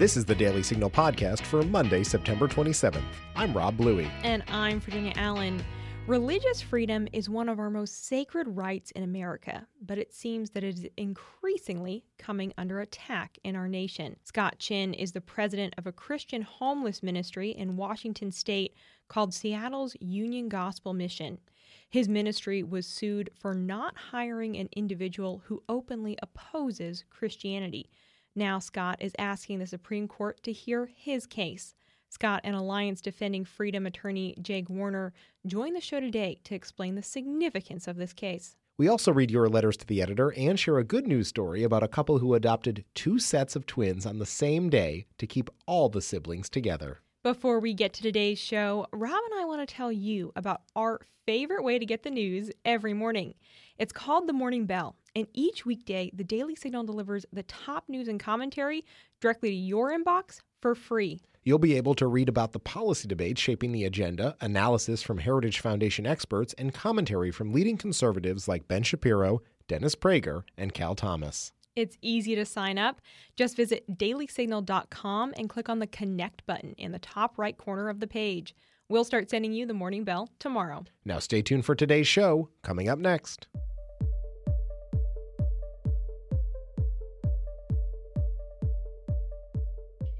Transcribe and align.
This 0.00 0.16
is 0.16 0.24
the 0.24 0.34
Daily 0.34 0.62
Signal 0.62 0.88
podcast 0.88 1.42
for 1.42 1.62
Monday, 1.62 2.02
September 2.04 2.48
27th. 2.48 3.04
I'm 3.36 3.52
Rob 3.52 3.76
Bluey. 3.76 4.10
And 4.22 4.42
I'm 4.48 4.80
Virginia 4.80 5.12
Allen. 5.16 5.62
Religious 6.06 6.62
freedom 6.62 7.06
is 7.12 7.28
one 7.28 7.50
of 7.50 7.58
our 7.58 7.68
most 7.68 8.06
sacred 8.06 8.48
rights 8.48 8.92
in 8.92 9.02
America, 9.02 9.66
but 9.82 9.98
it 9.98 10.14
seems 10.14 10.48
that 10.52 10.64
it 10.64 10.78
is 10.78 10.86
increasingly 10.96 12.06
coming 12.16 12.54
under 12.56 12.80
attack 12.80 13.36
in 13.44 13.54
our 13.54 13.68
nation. 13.68 14.16
Scott 14.24 14.58
Chin 14.58 14.94
is 14.94 15.12
the 15.12 15.20
president 15.20 15.74
of 15.76 15.86
a 15.86 15.92
Christian 15.92 16.40
homeless 16.40 17.02
ministry 17.02 17.50
in 17.50 17.76
Washington 17.76 18.32
state 18.32 18.72
called 19.08 19.34
Seattle's 19.34 19.94
Union 20.00 20.48
Gospel 20.48 20.94
Mission. 20.94 21.36
His 21.90 22.08
ministry 22.08 22.62
was 22.62 22.86
sued 22.86 23.28
for 23.38 23.52
not 23.54 23.98
hiring 23.98 24.56
an 24.56 24.70
individual 24.74 25.42
who 25.44 25.62
openly 25.68 26.16
opposes 26.22 27.04
Christianity. 27.10 27.90
Now, 28.34 28.58
Scott 28.58 28.98
is 29.00 29.12
asking 29.18 29.58
the 29.58 29.66
Supreme 29.66 30.06
Court 30.06 30.42
to 30.44 30.52
hear 30.52 30.88
his 30.94 31.26
case. 31.26 31.74
Scott 32.08 32.40
and 32.44 32.56
Alliance 32.56 33.00
Defending 33.00 33.44
Freedom 33.44 33.86
attorney 33.86 34.34
Jake 34.40 34.68
Warner 34.68 35.12
join 35.46 35.74
the 35.74 35.80
show 35.80 36.00
today 36.00 36.40
to 36.44 36.54
explain 36.54 36.94
the 36.94 37.02
significance 37.02 37.86
of 37.86 37.96
this 37.96 38.12
case. 38.12 38.56
We 38.78 38.88
also 38.88 39.12
read 39.12 39.30
your 39.30 39.48
letters 39.48 39.76
to 39.78 39.86
the 39.86 40.00
editor 40.00 40.32
and 40.36 40.58
share 40.58 40.78
a 40.78 40.84
good 40.84 41.06
news 41.06 41.28
story 41.28 41.62
about 41.62 41.82
a 41.82 41.88
couple 41.88 42.18
who 42.18 42.34
adopted 42.34 42.84
two 42.94 43.18
sets 43.18 43.54
of 43.54 43.66
twins 43.66 44.06
on 44.06 44.18
the 44.18 44.26
same 44.26 44.70
day 44.70 45.06
to 45.18 45.26
keep 45.26 45.50
all 45.66 45.88
the 45.88 46.00
siblings 46.00 46.48
together. 46.48 47.00
Before 47.22 47.60
we 47.60 47.74
get 47.74 47.92
to 47.92 48.02
today's 48.02 48.38
show, 48.38 48.86
Rob 48.92 49.12
and 49.30 49.40
I 49.40 49.44
want 49.44 49.68
to 49.68 49.74
tell 49.74 49.92
you 49.92 50.32
about 50.34 50.62
our 50.74 51.00
favorite 51.26 51.62
way 51.62 51.78
to 51.78 51.84
get 51.84 52.02
the 52.02 52.10
news 52.10 52.50
every 52.64 52.94
morning. 52.94 53.34
It's 53.76 53.92
called 53.92 54.26
the 54.26 54.32
Morning 54.32 54.64
Bell, 54.64 54.96
and 55.14 55.26
each 55.32 55.66
weekday, 55.66 56.10
the 56.14 56.24
Daily 56.24 56.54
Signal 56.54 56.84
delivers 56.84 57.26
the 57.32 57.42
top 57.42 57.88
news 57.88 58.08
and 58.08 58.20
commentary 58.20 58.84
directly 59.20 59.50
to 59.50 59.56
your 59.56 59.90
inbox 59.96 60.40
for 60.60 60.74
free. 60.74 61.20
You'll 61.42 61.58
be 61.58 61.76
able 61.76 61.94
to 61.94 62.06
read 62.06 62.28
about 62.28 62.52
the 62.52 62.58
policy 62.58 63.08
debates 63.08 63.40
shaping 63.40 63.72
the 63.72 63.84
agenda, 63.84 64.36
analysis 64.40 65.02
from 65.02 65.18
Heritage 65.18 65.60
Foundation 65.60 66.06
experts, 66.06 66.54
and 66.58 66.74
commentary 66.74 67.30
from 67.30 67.52
leading 67.52 67.78
conservatives 67.78 68.46
like 68.46 68.68
Ben 68.68 68.82
Shapiro, 68.82 69.40
Dennis 69.66 69.94
Prager, 69.94 70.42
and 70.58 70.74
Cal 70.74 70.94
Thomas. 70.94 71.52
It's 71.76 71.96
easy 72.02 72.34
to 72.34 72.44
sign 72.44 72.78
up. 72.78 73.00
Just 73.36 73.56
visit 73.56 73.96
dailysignal.com 73.96 75.34
and 75.36 75.48
click 75.48 75.68
on 75.68 75.78
the 75.78 75.86
connect 75.86 76.44
button 76.44 76.74
in 76.76 76.92
the 76.92 76.98
top 76.98 77.38
right 77.38 77.56
corner 77.56 77.88
of 77.88 78.00
the 78.00 78.06
page. 78.06 78.54
We'll 78.90 79.04
start 79.04 79.30
sending 79.30 79.52
you 79.52 79.66
the 79.66 79.72
morning 79.72 80.04
bell 80.04 80.28
tomorrow. 80.40 80.84
Now, 81.04 81.20
stay 81.20 81.42
tuned 81.42 81.64
for 81.64 81.74
today's 81.74 82.08
show, 82.08 82.50
coming 82.62 82.88
up 82.88 82.98
next. 82.98 83.46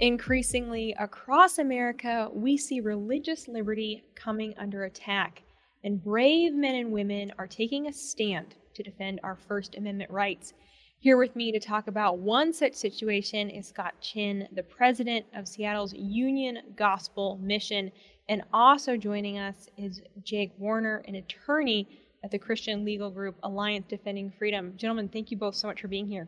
Increasingly 0.01 0.95
across 0.98 1.59
America, 1.59 2.31
we 2.33 2.56
see 2.56 2.81
religious 2.81 3.47
liberty 3.48 4.03
coming 4.15 4.55
under 4.56 4.84
attack, 4.84 5.43
and 5.84 6.03
brave 6.03 6.55
men 6.55 6.75
and 6.75 6.91
women 6.91 7.31
are 7.39 7.47
taking 7.47 7.87
a 7.87 7.93
stand 7.93 8.55
to 8.73 8.83
defend 8.83 9.21
our 9.23 9.37
First 9.37 9.75
Amendment 9.75 10.11
rights. 10.11 10.55
Here 11.01 11.19
with 11.19 11.37
me 11.37 11.53
to 11.53 11.61
talk 11.61 11.87
about 11.87 12.17
one 12.17 12.55
such 12.55 12.73
situation 12.73 13.51
is 13.51 13.69
Scott 13.69 13.93
Chin, 14.01 14.48
the 14.55 14.62
president 14.62 15.27
of 15.34 15.47
Seattle's 15.47 15.93
Union 15.93 16.61
Gospel 16.77 17.39
Mission. 17.43 17.93
And 18.31 18.43
also 18.55 18.97
joining 18.97 19.39
us 19.39 19.69
is 19.77 20.01
Jake 20.23 20.53
Warner, 20.56 21.05
an 21.09 21.17
attorney 21.17 21.87
at 22.25 22.31
the 22.31 22.39
Christian 22.39 22.87
legal 22.87 23.11
group 23.11 23.37
Alliance 23.43 23.84
Defending 23.87 24.33
Freedom. 24.39 24.73
Gentlemen, 24.78 25.11
thank 25.11 25.31
you 25.31 25.37
both 25.37 25.56
so 25.56 25.69
much 25.69 25.83
for 25.83 25.89
being 25.89 26.06
here. 26.06 26.27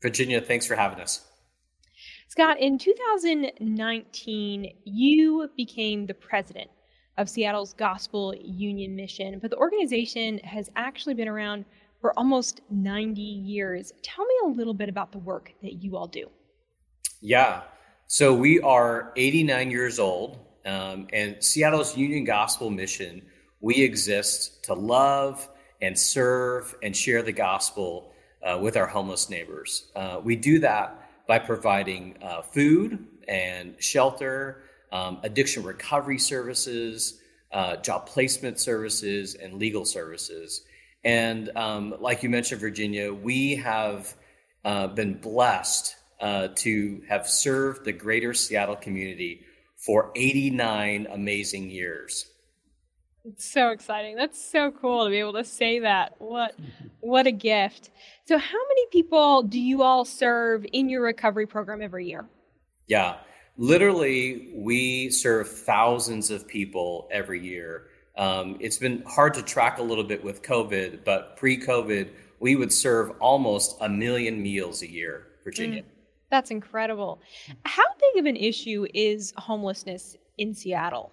Virginia, 0.00 0.40
thanks 0.40 0.66
for 0.66 0.76
having 0.76 1.00
us. 1.00 1.26
Scott, 2.32 2.58
in 2.60 2.78
2019, 2.78 4.74
you 4.84 5.50
became 5.54 6.06
the 6.06 6.14
president 6.14 6.70
of 7.18 7.28
Seattle's 7.28 7.74
Gospel 7.74 8.34
Union 8.40 8.96
Mission, 8.96 9.38
but 9.38 9.50
the 9.50 9.58
organization 9.58 10.38
has 10.38 10.70
actually 10.74 11.12
been 11.12 11.28
around 11.28 11.66
for 12.00 12.18
almost 12.18 12.62
90 12.70 13.20
years. 13.20 13.92
Tell 14.02 14.24
me 14.24 14.34
a 14.44 14.46
little 14.46 14.72
bit 14.72 14.88
about 14.88 15.12
the 15.12 15.18
work 15.18 15.52
that 15.60 15.82
you 15.82 15.94
all 15.94 16.06
do. 16.06 16.30
Yeah. 17.20 17.64
So 18.06 18.32
we 18.32 18.60
are 18.60 19.12
89 19.14 19.70
years 19.70 19.98
old, 19.98 20.38
um, 20.64 21.08
and 21.12 21.36
Seattle's 21.44 21.98
Union 21.98 22.24
Gospel 22.24 22.70
Mission, 22.70 23.20
we 23.60 23.74
exist 23.74 24.64
to 24.64 24.72
love 24.72 25.50
and 25.82 25.98
serve 25.98 26.76
and 26.82 26.96
share 26.96 27.20
the 27.20 27.32
gospel 27.32 28.10
uh, 28.42 28.58
with 28.58 28.78
our 28.78 28.86
homeless 28.86 29.28
neighbors. 29.28 29.92
Uh, 29.94 30.18
we 30.24 30.34
do 30.34 30.58
that 30.60 31.01
by 31.26 31.38
providing 31.38 32.16
uh, 32.22 32.42
food 32.42 33.06
and 33.28 33.74
shelter, 33.78 34.62
um, 34.90 35.18
addiction 35.22 35.62
recovery 35.62 36.18
services, 36.18 37.20
uh, 37.52 37.76
job 37.76 38.06
placement 38.06 38.58
services, 38.58 39.34
and 39.34 39.54
legal 39.54 39.84
services. 39.84 40.62
And 41.04 41.50
um, 41.56 41.94
like 42.00 42.22
you 42.22 42.28
mentioned, 42.28 42.60
Virginia, 42.60 43.12
we 43.12 43.56
have 43.56 44.14
uh, 44.64 44.88
been 44.88 45.14
blessed 45.14 45.96
uh, 46.20 46.48
to 46.56 47.02
have 47.08 47.26
served 47.26 47.84
the 47.84 47.92
greater 47.92 48.32
Seattle 48.32 48.76
community 48.76 49.42
for 49.76 50.12
89 50.14 51.08
amazing 51.10 51.70
years. 51.70 52.26
It's 53.24 53.44
so 53.44 53.70
exciting. 53.70 54.16
That's 54.16 54.42
so 54.42 54.72
cool 54.72 55.04
to 55.04 55.10
be 55.10 55.18
able 55.18 55.34
to 55.34 55.44
say 55.44 55.78
that. 55.80 56.14
What 56.18 56.56
what 57.00 57.26
a 57.26 57.32
gift. 57.32 57.90
So 58.26 58.38
how 58.38 58.58
many 58.68 58.86
people 58.90 59.42
do 59.42 59.60
you 59.60 59.82
all 59.82 60.04
serve 60.04 60.66
in 60.72 60.88
your 60.88 61.02
recovery 61.02 61.46
program 61.46 61.82
every 61.82 62.08
year? 62.08 62.26
Yeah. 62.86 63.16
Literally, 63.56 64.50
we 64.54 65.10
serve 65.10 65.48
thousands 65.48 66.30
of 66.30 66.48
people 66.48 67.08
every 67.12 67.40
year. 67.40 67.88
Um, 68.16 68.56
it's 68.60 68.78
been 68.78 69.02
hard 69.06 69.34
to 69.34 69.42
track 69.42 69.78
a 69.78 69.82
little 69.82 70.04
bit 70.04 70.22
with 70.22 70.42
COVID, 70.42 71.04
but 71.04 71.36
pre 71.36 71.58
COVID, 71.58 72.10
we 72.40 72.56
would 72.56 72.72
serve 72.72 73.10
almost 73.20 73.76
a 73.80 73.88
million 73.88 74.42
meals 74.42 74.82
a 74.82 74.90
year, 74.90 75.28
Virginia. 75.44 75.82
Mm, 75.82 75.86
that's 76.30 76.50
incredible. 76.50 77.20
How 77.64 77.84
big 78.00 78.20
of 78.20 78.26
an 78.26 78.36
issue 78.36 78.86
is 78.94 79.32
homelessness 79.36 80.16
in 80.38 80.54
Seattle? 80.54 81.12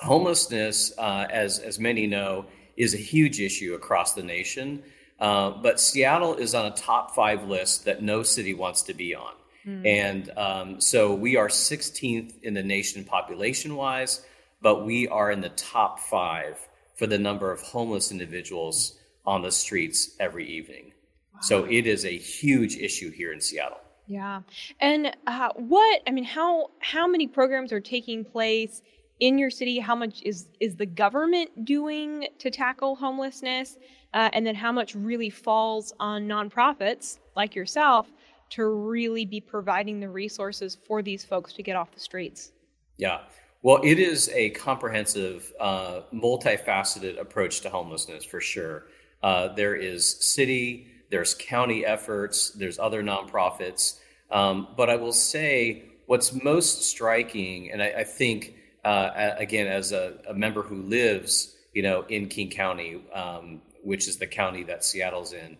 Homelessness, 0.00 0.92
uh, 0.98 1.26
as 1.30 1.58
as 1.58 1.78
many 1.78 2.06
know, 2.06 2.46
is 2.76 2.94
a 2.94 2.98
huge 2.98 3.40
issue 3.40 3.74
across 3.74 4.14
the 4.14 4.22
nation. 4.22 4.82
Uh, 5.20 5.50
but 5.50 5.80
Seattle 5.80 6.34
is 6.34 6.54
on 6.54 6.66
a 6.66 6.70
top 6.70 7.14
five 7.14 7.48
list 7.48 7.84
that 7.84 8.02
no 8.02 8.22
city 8.22 8.54
wants 8.54 8.82
to 8.82 8.94
be 8.94 9.14
on. 9.14 9.32
Mm. 9.66 9.86
And 9.86 10.38
um, 10.38 10.80
so 10.80 11.12
we 11.12 11.36
are 11.36 11.48
16th 11.48 12.40
in 12.42 12.54
the 12.54 12.62
nation 12.62 13.04
population 13.04 13.74
wise, 13.74 14.24
but 14.62 14.84
we 14.84 15.08
are 15.08 15.32
in 15.32 15.40
the 15.40 15.48
top 15.50 15.98
five 15.98 16.56
for 16.96 17.06
the 17.06 17.18
number 17.18 17.50
of 17.50 17.60
homeless 17.60 18.12
individuals 18.12 18.98
on 19.26 19.42
the 19.42 19.50
streets 19.50 20.16
every 20.20 20.48
evening. 20.48 20.92
Wow. 21.34 21.40
So 21.42 21.64
it 21.64 21.86
is 21.86 22.04
a 22.04 22.16
huge 22.16 22.76
issue 22.76 23.10
here 23.10 23.32
in 23.32 23.40
Seattle. 23.40 23.78
Yeah. 24.06 24.40
And 24.80 25.14
uh, 25.26 25.50
what, 25.54 26.00
I 26.06 26.12
mean, 26.12 26.24
how, 26.24 26.70
how 26.78 27.06
many 27.06 27.26
programs 27.26 27.72
are 27.72 27.80
taking 27.80 28.24
place 28.24 28.80
in 29.20 29.38
your 29.38 29.50
city 29.50 29.78
how 29.78 29.94
much 29.94 30.22
is 30.22 30.48
is 30.60 30.76
the 30.76 30.86
government 30.86 31.64
doing 31.64 32.28
to 32.38 32.50
tackle 32.50 32.94
homelessness? 32.96 33.78
Uh, 34.14 34.30
and 34.32 34.46
then 34.46 34.54
how 34.54 34.72
much 34.72 34.94
really 34.94 35.28
falls 35.28 35.92
on 36.00 36.26
nonprofits 36.26 37.18
like 37.36 37.54
yourself 37.54 38.10
to 38.48 38.64
really 38.64 39.26
be 39.26 39.40
providing 39.40 40.00
the 40.00 40.08
resources 40.08 40.78
for 40.86 41.02
these 41.02 41.24
folks 41.24 41.52
to 41.52 41.62
get 41.62 41.76
off 41.76 41.92
the 41.92 42.00
streets? 42.00 42.52
Yeah. 42.96 43.20
Well 43.62 43.80
it 43.82 43.98
is 43.98 44.30
a 44.30 44.50
comprehensive 44.50 45.52
uh, 45.60 46.02
multifaceted 46.12 47.20
approach 47.20 47.60
to 47.62 47.70
homelessness 47.70 48.24
for 48.24 48.40
sure. 48.40 48.84
Uh, 49.22 49.48
there 49.54 49.74
is 49.74 50.24
city 50.24 50.86
there's 51.10 51.34
county 51.34 51.84
efforts 51.84 52.50
there's 52.50 52.78
other 52.78 53.02
nonprofits. 53.02 53.98
Um, 54.30 54.68
but 54.76 54.90
i 54.90 54.96
will 54.96 55.12
say 55.12 55.84
what's 56.06 56.32
most 56.44 56.82
striking 56.82 57.72
and 57.72 57.82
I, 57.82 57.88
I 57.98 58.04
think 58.04 58.54
uh, 58.88 59.34
again, 59.38 59.66
as 59.66 59.92
a, 59.92 60.14
a, 60.28 60.32
member 60.32 60.62
who 60.62 60.76
lives, 60.76 61.54
you 61.74 61.82
know, 61.82 62.06
in 62.08 62.26
King 62.26 62.48
County, 62.48 63.02
um, 63.12 63.60
which 63.84 64.08
is 64.08 64.16
the 64.16 64.26
county 64.26 64.62
that 64.64 64.82
Seattle's 64.82 65.34
in, 65.34 65.58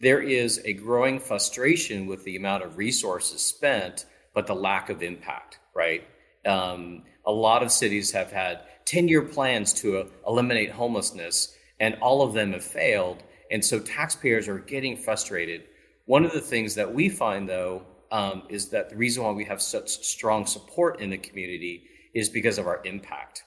there 0.00 0.22
is 0.22 0.62
a 0.64 0.72
growing 0.72 1.20
frustration 1.20 2.06
with 2.06 2.24
the 2.24 2.36
amount 2.36 2.64
of 2.64 2.78
resources 2.78 3.42
spent, 3.42 4.06
but 4.32 4.46
the 4.46 4.54
lack 4.54 4.88
of 4.88 5.02
impact. 5.02 5.58
Right? 5.74 6.04
Um, 6.46 7.02
a 7.26 7.32
lot 7.32 7.62
of 7.62 7.70
cities 7.70 8.10
have 8.12 8.32
had 8.32 8.60
ten-year 8.86 9.22
plans 9.22 9.74
to 9.74 9.98
uh, 9.98 10.06
eliminate 10.26 10.70
homelessness, 10.70 11.54
and 11.80 11.96
all 12.00 12.22
of 12.22 12.32
them 12.32 12.52
have 12.52 12.64
failed. 12.64 13.22
And 13.50 13.62
so 13.62 13.78
taxpayers 13.78 14.48
are 14.48 14.58
getting 14.58 14.96
frustrated. 14.96 15.64
One 16.06 16.24
of 16.24 16.32
the 16.32 16.40
things 16.40 16.74
that 16.76 16.94
we 16.94 17.10
find, 17.10 17.46
though, 17.46 17.82
um, 18.10 18.44
is 18.48 18.70
that 18.70 18.88
the 18.88 18.96
reason 18.96 19.22
why 19.22 19.32
we 19.32 19.44
have 19.44 19.60
such 19.60 19.90
strong 19.90 20.46
support 20.46 21.00
in 21.00 21.10
the 21.10 21.18
community 21.18 21.90
is 22.14 22.28
because 22.28 22.58
of 22.58 22.66
our 22.66 22.80
impact. 22.84 23.44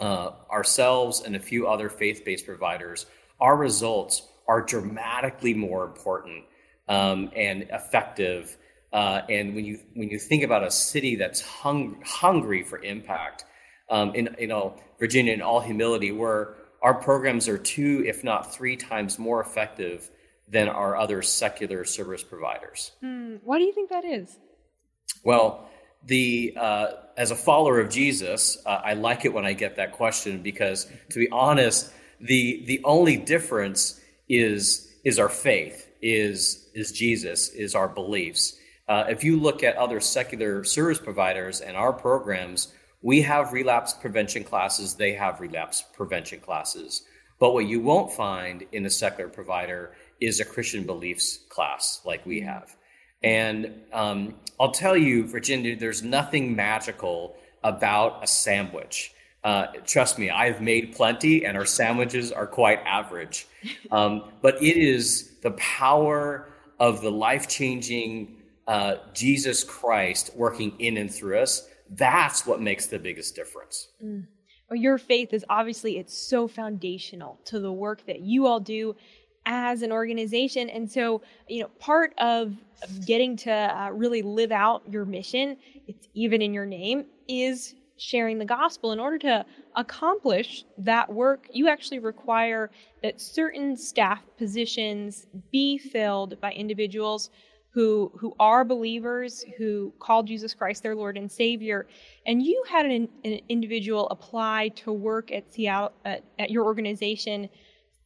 Uh, 0.00 0.32
ourselves 0.50 1.22
and 1.24 1.36
a 1.36 1.40
few 1.40 1.66
other 1.66 1.88
faith 1.88 2.24
based 2.24 2.46
providers, 2.46 3.06
our 3.40 3.56
results 3.56 4.22
are 4.46 4.60
dramatically 4.62 5.54
more 5.54 5.84
important 5.84 6.44
um, 6.88 7.30
and 7.34 7.62
effective 7.70 8.56
Uh, 8.92 9.20
and 9.28 9.54
when 9.54 9.64
you 9.64 9.78
when 9.94 10.08
you 10.08 10.18
think 10.18 10.42
about 10.44 10.62
a 10.62 10.70
city 10.70 11.16
that's 11.16 11.40
hung, 11.40 12.00
hungry 12.04 12.62
for 12.62 12.78
impact, 12.82 13.44
um, 13.90 14.14
in 14.14 14.34
you 14.38 14.46
know 14.46 14.74
Virginia, 14.98 15.32
in 15.32 15.42
all 15.42 15.60
humility, 15.60 16.12
where 16.12 16.54
our 16.82 16.94
programs 16.94 17.48
are 17.48 17.58
two, 17.58 18.04
if 18.06 18.22
not 18.24 18.54
three 18.54 18.76
times 18.76 19.18
more 19.18 19.40
effective 19.40 20.10
than 20.48 20.68
our 20.68 20.96
other 20.96 21.20
secular 21.22 21.84
service 21.84 22.22
providers. 22.22 22.92
Mm, 23.02 23.40
why 23.44 23.58
do 23.58 23.64
you 23.64 23.72
think 23.72 23.90
that 23.90 24.04
is? 24.04 24.38
Well, 25.24 25.68
the 26.06 26.56
uh, 26.56 26.86
as 27.16 27.30
a 27.30 27.36
follower 27.36 27.80
of 27.80 27.90
Jesus, 27.90 28.58
uh, 28.66 28.80
I 28.84 28.94
like 28.94 29.24
it 29.24 29.32
when 29.32 29.44
I 29.44 29.52
get 29.52 29.76
that 29.76 29.92
question 29.92 30.42
because, 30.42 30.86
to 31.10 31.18
be 31.18 31.28
honest, 31.30 31.92
the 32.20 32.64
the 32.66 32.80
only 32.84 33.16
difference 33.16 34.00
is 34.28 34.94
is 35.04 35.18
our 35.18 35.28
faith, 35.28 35.88
is 36.00 36.68
is 36.74 36.92
Jesus, 36.92 37.50
is 37.50 37.74
our 37.74 37.88
beliefs. 37.88 38.56
Uh, 38.88 39.04
if 39.08 39.24
you 39.24 39.38
look 39.38 39.64
at 39.64 39.76
other 39.76 40.00
secular 40.00 40.62
service 40.62 40.98
providers 40.98 41.60
and 41.60 41.76
our 41.76 41.92
programs, 41.92 42.72
we 43.02 43.20
have 43.22 43.52
relapse 43.52 43.92
prevention 43.92 44.44
classes, 44.44 44.94
they 44.94 45.12
have 45.12 45.40
relapse 45.40 45.84
prevention 45.94 46.38
classes. 46.40 47.02
But 47.38 47.52
what 47.52 47.66
you 47.66 47.80
won't 47.80 48.12
find 48.12 48.64
in 48.72 48.86
a 48.86 48.90
secular 48.90 49.28
provider 49.28 49.92
is 50.20 50.40
a 50.40 50.44
Christian 50.44 50.84
beliefs 50.84 51.40
class 51.48 52.00
like 52.04 52.24
we 52.24 52.40
have. 52.40 52.76
And 53.26 53.72
um, 53.92 54.36
I'll 54.60 54.70
tell 54.70 54.96
you, 54.96 55.26
Virginia, 55.26 55.74
there's 55.74 56.04
nothing 56.04 56.54
magical 56.54 57.36
about 57.64 58.22
a 58.22 58.26
sandwich. 58.28 59.12
Uh, 59.42 59.66
trust 59.84 60.16
me, 60.16 60.30
I've 60.30 60.60
made 60.60 60.94
plenty, 60.94 61.44
and 61.44 61.56
our 61.56 61.64
sandwiches 61.64 62.30
are 62.30 62.46
quite 62.46 62.80
average. 62.86 63.46
Um, 63.90 64.30
but 64.42 64.62
it 64.62 64.76
is 64.76 65.32
the 65.42 65.50
power 65.52 66.48
of 66.78 67.02
the 67.02 67.10
life 67.10 67.48
changing 67.48 68.36
uh, 68.68 68.96
Jesus 69.12 69.64
Christ 69.64 70.30
working 70.36 70.72
in 70.78 70.96
and 70.98 71.12
through 71.12 71.40
us. 71.40 71.68
That's 71.90 72.46
what 72.46 72.60
makes 72.60 72.86
the 72.86 73.00
biggest 73.00 73.34
difference. 73.34 73.88
Mm. 74.04 74.26
Well, 74.70 74.78
your 74.78 74.98
faith 74.98 75.32
is 75.32 75.44
obviously 75.48 75.98
it's 75.98 76.16
so 76.16 76.46
foundational 76.46 77.40
to 77.46 77.58
the 77.58 77.72
work 77.72 78.06
that 78.06 78.20
you 78.20 78.46
all 78.46 78.60
do 78.60 78.94
as 79.46 79.82
an 79.82 79.92
organization. 79.92 80.68
And 80.68 80.90
so, 80.90 81.22
you 81.48 81.62
know, 81.62 81.68
part 81.78 82.12
of 82.18 82.54
getting 83.06 83.36
to 83.36 83.52
uh, 83.52 83.90
really 83.90 84.22
live 84.22 84.52
out 84.52 84.82
your 84.90 85.04
mission, 85.04 85.56
it's 85.86 86.08
even 86.14 86.42
in 86.42 86.52
your 86.52 86.66
name, 86.66 87.06
is 87.28 87.74
sharing 87.96 88.38
the 88.38 88.44
gospel. 88.44 88.92
In 88.92 89.00
order 89.00 89.18
to 89.18 89.46
accomplish 89.76 90.64
that 90.78 91.10
work, 91.10 91.46
you 91.52 91.68
actually 91.68 92.00
require 92.00 92.70
that 93.02 93.20
certain 93.20 93.76
staff 93.76 94.20
positions 94.36 95.26
be 95.50 95.78
filled 95.78 96.38
by 96.40 96.52
individuals 96.52 97.30
who 97.70 98.10
who 98.18 98.34
are 98.40 98.64
believers 98.64 99.44
who 99.58 99.92
call 99.98 100.22
Jesus 100.22 100.54
Christ 100.54 100.82
their 100.82 100.94
Lord 100.94 101.16
and 101.18 101.30
Savior. 101.30 101.86
And 102.26 102.42
you 102.42 102.62
had 102.68 102.86
an, 102.86 103.08
an 103.24 103.40
individual 103.48 104.08
apply 104.08 104.68
to 104.76 104.92
work 104.92 105.30
at 105.30 105.52
Seattle 105.52 105.92
at, 106.04 106.24
at 106.38 106.50
your 106.50 106.64
organization 106.64 107.48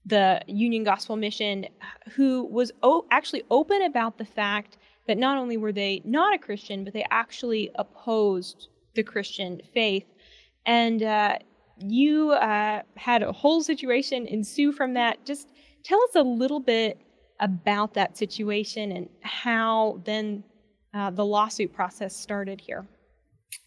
the 0.07 0.41
Union 0.47 0.85
Gospel 0.85 1.17
Mission, 1.17 1.67
who 2.15 2.45
was 2.45 2.73
o- 2.83 3.07
actually 3.11 3.43
open 3.51 3.83
about 3.83 4.19
the 4.19 4.25
fact 4.25 4.77
that 5.07 5.19
not 5.19 5.39
only 5.39 5.57
were 5.57 5.73
they 5.73 6.01
not 6.05 6.35
a 6.35 6.39
Christian, 6.39 6.85
but 6.85 6.93
they 6.93 7.05
actually 7.11 7.71
opposed 7.75 8.69
the 8.95 9.03
Christian 9.03 9.61
faith. 9.75 10.07
And 10.67 11.03
uh, 11.03 11.39
you 11.79 12.31
uh, 12.33 12.83
had 12.97 13.23
a 13.23 13.33
whole 13.33 13.63
situation 13.63 14.27
ensue 14.27 14.73
from 14.73 14.95
that. 14.95 15.25
Just 15.25 15.49
tell 15.85 16.03
us 16.05 16.15
a 16.15 16.23
little 16.23 16.61
bit 16.61 16.99
about 17.41 17.95
that 17.95 18.17
situation 18.17 18.93
and 18.93 19.09
how 19.23 20.01
then 20.05 20.45
uh, 20.93 21.11
the 21.11 21.25
lawsuit 21.25 21.73
process 21.73 22.15
started 22.15 22.61
here. 22.61 22.87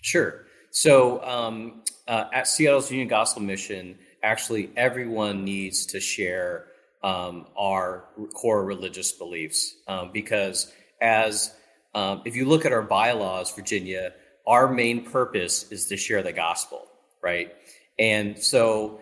Sure. 0.02 0.46
So 0.72 1.24
um, 1.24 1.84
uh, 2.08 2.26
at 2.34 2.48
Seattle's 2.48 2.92
Union 2.92 3.08
Gospel 3.08 3.42
Mission, 3.42 3.98
actually 4.24 4.72
everyone 4.76 5.44
needs 5.44 5.86
to 5.88 6.00
share 6.00 6.66
um, 7.04 7.46
our 7.58 8.06
core 8.34 8.64
religious 8.64 9.12
beliefs 9.12 9.76
um, 9.88 10.10
because 10.12 10.72
as 11.02 11.54
um, 11.94 12.22
if 12.26 12.36
you 12.36 12.46
look 12.46 12.66
at 12.66 12.72
our 12.72 12.82
bylaws 12.82 13.52
virginia 13.52 14.14
our 14.48 14.72
main 14.72 15.04
purpose 15.04 15.72
is 15.72 15.86
to 15.88 15.98
share 15.98 16.24
the 16.24 16.34
gospel 16.34 16.88
right? 17.24 17.54
And 17.98 18.38
so 18.38 19.00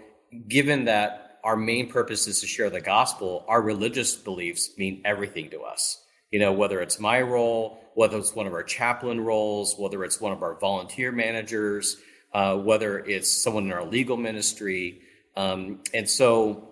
given 0.47 0.85
that 0.85 1.39
our 1.43 1.57
main 1.57 1.89
purpose 1.89 2.27
is 2.27 2.39
to 2.39 2.47
share 2.47 2.69
the 2.69 2.79
gospel 2.79 3.43
our 3.49 3.61
religious 3.61 4.15
beliefs 4.15 4.69
mean 4.77 5.01
everything 5.03 5.49
to 5.49 5.61
us. 5.61 6.05
You 6.29 6.39
know 6.39 6.53
whether 6.53 6.79
it's 6.79 6.99
my 6.99 7.19
role 7.21 7.79
whether 7.93 8.17
it's 8.17 8.33
one 8.33 8.47
of 8.47 8.53
our 8.53 8.63
chaplain 8.63 9.19
roles 9.19 9.75
whether 9.77 10.05
it's 10.05 10.21
one 10.21 10.31
of 10.31 10.43
our 10.43 10.57
volunteer 10.59 11.11
managers 11.11 11.97
uh, 12.33 12.55
whether 12.55 12.99
it's 12.99 13.29
someone 13.29 13.65
in 13.65 13.73
our 13.73 13.83
legal 13.83 14.15
ministry 14.15 15.01
um, 15.35 15.79
and 15.93 16.09
so 16.09 16.69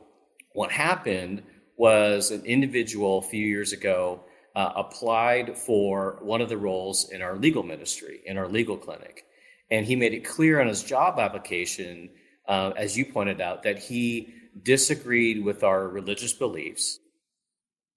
what 0.54 0.72
happened 0.72 1.44
was 1.78 2.32
an 2.32 2.44
individual 2.46 3.20
a 3.20 3.22
few 3.22 3.46
years 3.46 3.72
ago 3.72 4.22
uh, 4.56 4.74
applied 4.76 5.58
for 5.58 6.20
one 6.22 6.42
of 6.42 6.50
the 6.50 6.58
roles 6.58 7.10
in 7.12 7.22
our 7.22 7.38
legal 7.38 7.64
ministry, 7.64 8.22
in 8.26 8.38
our 8.38 8.48
legal 8.48 8.76
clinic. 8.76 9.26
And 9.72 9.86
he 9.86 9.96
made 9.96 10.14
it 10.14 10.26
clear 10.26 10.60
on 10.60 10.68
his 10.68 10.84
job 10.84 11.20
application, 11.20 12.10
uh, 12.48 12.72
as 12.76 12.98
you 12.98 13.06
pointed 13.06 13.40
out, 13.40 13.64
that 13.64 13.80
he 13.80 14.34
disagreed 14.64 15.44
with 15.44 15.64
our 15.64 15.88
religious 15.88 16.34
beliefs, 16.34 17.00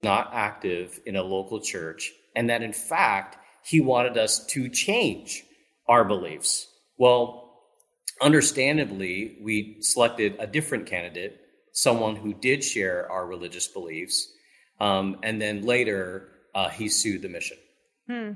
not 0.03 0.31
active 0.33 1.01
in 1.07 1.17
a 1.17 1.23
local 1.23 1.61
church, 1.61 2.13
and 2.37 2.51
that 2.51 2.63
in 2.63 2.73
fact, 2.73 3.39
he 3.65 3.81
wanted 3.81 4.17
us 4.19 4.47
to 4.47 4.69
change 4.69 5.45
our 5.89 6.05
beliefs. 6.05 6.69
Well, 6.99 7.42
understandably, 8.21 9.39
we 9.41 9.77
selected 9.81 10.37
a 10.39 10.47
different 10.47 10.87
candidate, 10.87 11.41
someone 11.73 12.17
who 12.17 12.35
did 12.35 12.63
share 12.63 13.11
our 13.11 13.27
religious 13.27 13.69
beliefs. 13.69 14.33
Um, 14.81 15.19
and 15.23 15.41
then 15.41 15.63
later, 15.63 16.29
uh, 16.55 16.69
he 16.69 16.89
sued 16.89 17.23
the 17.23 17.29
mission. 17.29 17.57
Hmm. 18.09 18.33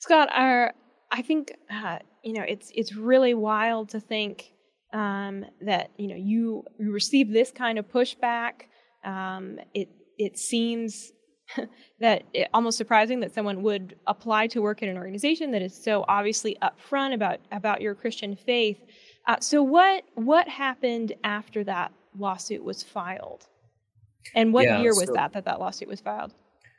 Scott, 0.00 0.28
our, 0.32 0.74
I 1.10 1.22
think 1.22 1.52
uh, 1.70 1.98
you 2.22 2.32
know 2.32 2.44
it's 2.46 2.70
it's 2.74 2.94
really 2.94 3.34
wild 3.34 3.90
to 3.90 4.00
think 4.00 4.52
um, 4.92 5.44
that 5.62 5.90
you 5.96 6.08
know 6.08 6.16
you, 6.16 6.64
you 6.78 6.92
receive 6.92 7.32
this 7.32 7.50
kind 7.50 7.78
of 7.78 7.88
pushback. 7.88 8.62
Um, 9.04 9.58
it 9.74 9.88
it 10.18 10.38
seems 10.38 11.12
that 12.00 12.24
it, 12.32 12.48
almost 12.52 12.76
surprising 12.76 13.20
that 13.20 13.34
someone 13.34 13.62
would 13.62 13.96
apply 14.06 14.46
to 14.48 14.60
work 14.60 14.82
in 14.82 14.88
an 14.88 14.96
organization 14.96 15.50
that 15.52 15.62
is 15.62 15.74
so 15.74 16.04
obviously 16.08 16.56
upfront 16.62 17.14
about 17.14 17.40
about 17.52 17.80
your 17.80 17.94
Christian 17.94 18.36
faith. 18.36 18.78
Uh, 19.26 19.36
so 19.40 19.62
what 19.62 20.04
what 20.14 20.48
happened 20.48 21.12
after 21.24 21.64
that 21.64 21.92
lawsuit 22.18 22.62
was 22.62 22.82
filed, 22.82 23.46
and 24.34 24.52
what 24.52 24.64
yeah, 24.64 24.80
year 24.80 24.94
was 24.94 25.06
so, 25.06 25.14
that 25.14 25.32
that 25.32 25.44
that 25.44 25.60
lawsuit 25.60 25.88
was 25.88 26.00
filed? 26.00 26.34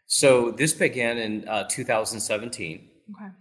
So 0.07 0.51
this 0.51 0.73
began 0.73 1.17
in 1.17 1.47
uh, 1.47 1.65
2017. 1.69 2.89
Okay. 3.11 3.31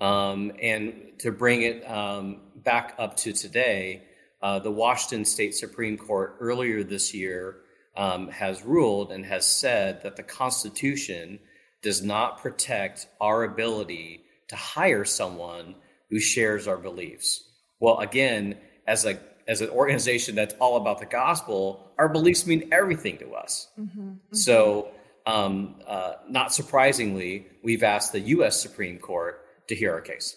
Um, 0.00 0.52
and 0.60 1.12
to 1.20 1.30
bring 1.30 1.62
it 1.62 1.88
um, 1.88 2.40
back 2.56 2.94
up 2.98 3.16
to 3.18 3.32
today, 3.32 4.02
uh, 4.42 4.58
the 4.58 4.70
Washington 4.70 5.24
State 5.24 5.54
Supreme 5.54 5.96
Court 5.96 6.36
earlier 6.40 6.82
this 6.82 7.14
year 7.14 7.62
um, 7.96 8.28
has 8.28 8.62
ruled 8.62 9.12
and 9.12 9.24
has 9.24 9.46
said 9.46 10.02
that 10.02 10.16
the 10.16 10.22
Constitution 10.22 11.38
does 11.82 12.02
not 12.02 12.40
protect 12.40 13.06
our 13.20 13.44
ability 13.44 14.24
to 14.48 14.56
hire 14.56 15.04
someone 15.04 15.74
who 16.10 16.20
shares 16.20 16.68
our 16.68 16.76
beliefs. 16.76 17.42
Well, 17.80 17.98
again, 17.98 18.58
as 18.86 19.04
a 19.04 19.18
as 19.48 19.60
an 19.60 19.70
organization 19.70 20.34
that's 20.34 20.54
all 20.54 20.76
about 20.76 20.98
the 20.98 21.06
gospel, 21.06 21.92
our 21.98 22.08
beliefs 22.08 22.46
mean 22.46 22.68
everything 22.72 23.16
to 23.18 23.34
us. 23.34 23.68
Mm-hmm, 23.78 24.00
mm-hmm. 24.00 24.36
So, 24.36 24.88
um, 25.24 25.76
uh, 25.86 26.14
not 26.28 26.52
surprisingly, 26.52 27.46
we've 27.62 27.84
asked 27.84 28.12
the 28.12 28.20
U.S. 28.20 28.60
Supreme 28.60 28.98
Court 28.98 29.40
to 29.68 29.76
hear 29.76 29.92
our 29.92 30.00
case. 30.00 30.36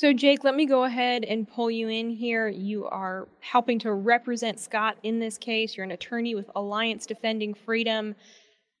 So, 0.00 0.14
Jake, 0.14 0.44
let 0.44 0.54
me 0.54 0.64
go 0.64 0.84
ahead 0.84 1.24
and 1.24 1.46
pull 1.46 1.70
you 1.70 1.90
in 1.90 2.08
here. 2.08 2.48
You 2.48 2.86
are 2.86 3.28
helping 3.40 3.78
to 3.80 3.92
represent 3.92 4.58
Scott 4.58 4.96
in 5.02 5.18
this 5.18 5.36
case. 5.36 5.76
You're 5.76 5.84
an 5.84 5.90
attorney 5.90 6.34
with 6.34 6.50
Alliance 6.56 7.04
Defending 7.04 7.52
Freedom. 7.52 8.14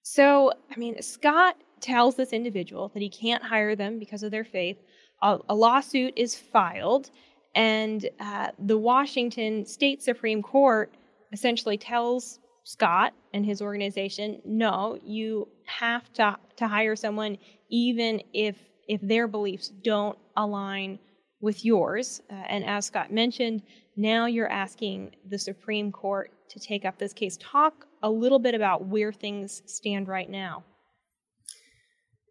So, 0.02 0.50
I 0.74 0.78
mean, 0.78 1.02
Scott 1.02 1.56
tells 1.78 2.16
this 2.16 2.32
individual 2.32 2.88
that 2.94 3.02
he 3.02 3.10
can't 3.10 3.42
hire 3.42 3.76
them 3.76 3.98
because 3.98 4.22
of 4.22 4.30
their 4.30 4.46
faith. 4.46 4.78
A, 5.20 5.36
a 5.50 5.54
lawsuit 5.54 6.14
is 6.16 6.34
filed, 6.36 7.10
and 7.54 8.08
uh, 8.18 8.52
the 8.58 8.78
Washington 8.78 9.66
State 9.66 10.02
Supreme 10.02 10.40
Court 10.40 10.94
essentially 11.34 11.76
tells 11.76 12.38
Scott 12.64 13.12
and 13.34 13.44
his 13.44 13.60
organization, 13.60 14.40
no, 14.46 14.98
you 15.04 15.48
have 15.66 16.10
to, 16.14 16.38
to 16.56 16.66
hire 16.66 16.96
someone 16.96 17.36
even 17.68 18.22
if 18.32 18.56
if 18.88 19.00
their 19.02 19.28
beliefs 19.28 19.68
don't 19.84 20.18
align 20.36 20.98
with 21.40 21.64
yours. 21.64 22.22
Uh, 22.30 22.34
and 22.34 22.64
as 22.64 22.86
Scott 22.86 23.12
mentioned, 23.12 23.62
now 23.96 24.26
you're 24.26 24.50
asking 24.50 25.12
the 25.28 25.38
Supreme 25.38 25.90
Court 25.90 26.30
to 26.50 26.60
take 26.60 26.84
up 26.84 26.98
this 26.98 27.12
case. 27.12 27.38
Talk 27.40 27.86
a 28.02 28.10
little 28.10 28.38
bit 28.38 28.54
about 28.54 28.86
where 28.86 29.12
things 29.12 29.62
stand 29.66 30.08
right 30.08 30.28
now. 30.28 30.64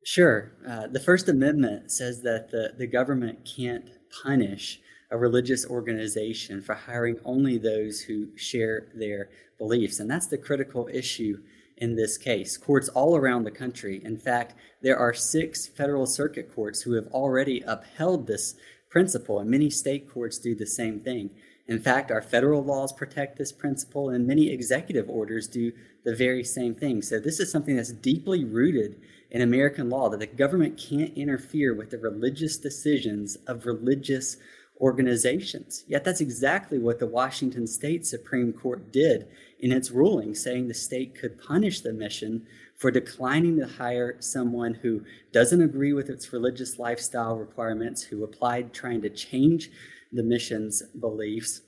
Sure. 0.06 0.52
Uh, 0.68 0.88
the 0.88 1.00
First 1.00 1.30
Amendment 1.30 1.92
says 1.92 2.22
that 2.24 2.52
the, 2.52 2.74
the 2.78 2.88
government 2.88 3.50
can't 3.56 3.90
punish 4.24 4.80
a 5.12 5.18
religious 5.18 5.66
organization 5.66 6.62
for 6.62 6.76
hiring 6.76 7.18
only 7.26 7.58
those 7.58 8.02
who 8.02 8.36
share 8.38 8.88
their 8.96 9.30
beliefs. 9.58 10.00
And 10.00 10.10
that's 10.10 10.28
the 10.28 10.38
critical 10.38 10.90
issue 10.92 11.40
in 11.78 11.96
this 11.96 12.18
case. 12.18 12.58
Courts 12.58 12.90
all 12.90 13.16
around 13.16 13.44
the 13.44 13.52
country, 13.52 14.02
in 14.04 14.18
fact, 14.18 14.54
there 14.82 14.98
are 14.98 15.14
six 15.14 15.68
federal 15.68 16.06
circuit 16.06 16.54
courts 16.54 16.82
who 16.82 16.94
have 16.94 17.08
already 17.08 17.62
upheld 17.66 18.28
this 18.28 18.56
principle, 18.90 19.40
and 19.40 19.50
many 19.50 19.70
state 19.70 20.10
courts 20.12 20.38
do 20.38 20.56
the 20.56 20.66
same 20.66 21.00
thing. 21.00 21.30
In 21.68 21.80
fact, 21.80 22.10
our 22.10 22.22
federal 22.22 22.64
laws 22.64 22.92
protect 22.92 23.38
this 23.38 23.52
principle, 23.52 24.10
and 24.10 24.26
many 24.26 24.50
executive 24.50 25.10
orders 25.10 25.48
do 25.48 25.72
the 26.04 26.16
very 26.16 26.44
same 26.44 26.74
thing. 26.74 27.02
So, 27.02 27.20
this 27.20 27.40
is 27.40 27.52
something 27.52 27.76
that's 27.76 27.92
deeply 27.92 28.44
rooted 28.44 29.00
in 29.30 29.42
American 29.42 29.90
law 29.90 30.10
that 30.10 30.20
the 30.20 30.26
government 30.26 30.78
can't 30.78 31.16
interfere 31.16 31.76
with 31.76 31.92
the 31.92 32.00
religious 32.00 32.58
decisions 32.58 33.36
of 33.48 33.66
religious 33.66 34.38
organizations. 34.82 35.84
Yet 35.88 36.04
that's 36.04 36.22
exactly 36.22 36.80
what 36.80 37.00
the 37.00 37.08
Washington 37.08 37.68
State 37.68 38.06
Supreme 38.06 38.54
Court 38.54 38.92
did 38.92 39.28
in 39.60 39.72
its 39.72 39.92
ruling, 39.92 40.34
saying 40.34 40.68
the 40.68 40.74
state 40.74 41.16
could 41.16 41.40
punish 41.40 41.82
the 41.82 41.94
mission 41.94 42.48
for 42.80 42.92
declining 42.92 43.58
to 43.58 43.68
hire 43.68 44.16
someone 44.20 44.74
who 44.74 45.04
doesn't 45.34 45.62
agree 45.62 45.92
with 45.92 46.10
its 46.10 46.32
religious 46.32 46.80
lifestyle 46.80 47.36
requirements, 47.36 48.04
who 48.04 48.24
applied 48.24 48.74
trying 48.74 49.02
to 49.02 49.10
change 49.10 49.70
the 50.12 50.24
mission's 50.24 50.82
beliefs, 51.00 51.62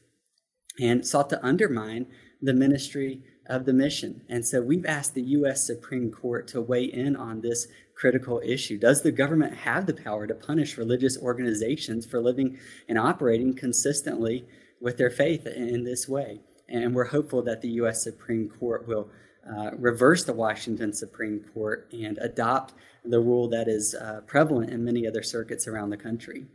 and 0.80 1.06
sought 1.06 1.30
to 1.30 1.46
undermine 1.46 2.08
the 2.42 2.54
ministry 2.54 3.22
of 3.48 3.66
the 3.66 3.74
mission. 3.74 4.22
And 4.30 4.48
so 4.48 4.62
we've 4.62 4.86
asked 4.86 5.14
the 5.14 5.22
U.S. 5.22 5.68
Supreme 5.68 6.12
Court 6.12 6.48
to 6.50 6.62
weigh 6.62 6.86
in 6.86 7.18
on 7.18 7.42
this 7.42 7.68
critical 7.94 8.42
issue. 8.44 8.80
Does 8.80 9.02
the 9.02 9.12
government 9.12 9.54
have 9.54 9.86
the 9.86 9.94
power 9.94 10.26
to 10.26 10.34
punish 10.34 10.78
religious 10.78 11.18
organizations 11.22 12.06
for 12.06 12.22
living 12.22 12.58
and 12.88 12.98
operating 12.98 13.54
consistently 13.54 14.48
with 14.80 14.98
their 14.98 15.10
faith 15.10 15.46
in 15.46 15.84
this 15.84 16.08
way? 16.08 16.40
And 16.70 16.96
we're 16.96 17.06
hopeful 17.06 17.44
that 17.44 17.62
the 17.62 17.70
U.S. 17.72 18.02
Supreme 18.02 18.50
Court 18.50 18.88
will 18.88 19.10
uh, 19.50 19.72
reverse 19.78 20.24
the 20.24 20.34
Washington 20.34 20.94
Supreme 20.94 21.44
Court 21.54 21.90
and 21.92 22.18
adopt 22.20 22.74
the 23.04 23.20
rule 23.20 23.50
that 23.50 23.68
is 23.68 23.96
uh, 23.96 24.22
prevalent 24.28 24.70
in 24.70 24.84
many 24.84 25.08
other 25.08 25.24
circuits 25.24 25.68
around 25.68 25.90
the 25.90 25.98
country. 25.98 26.46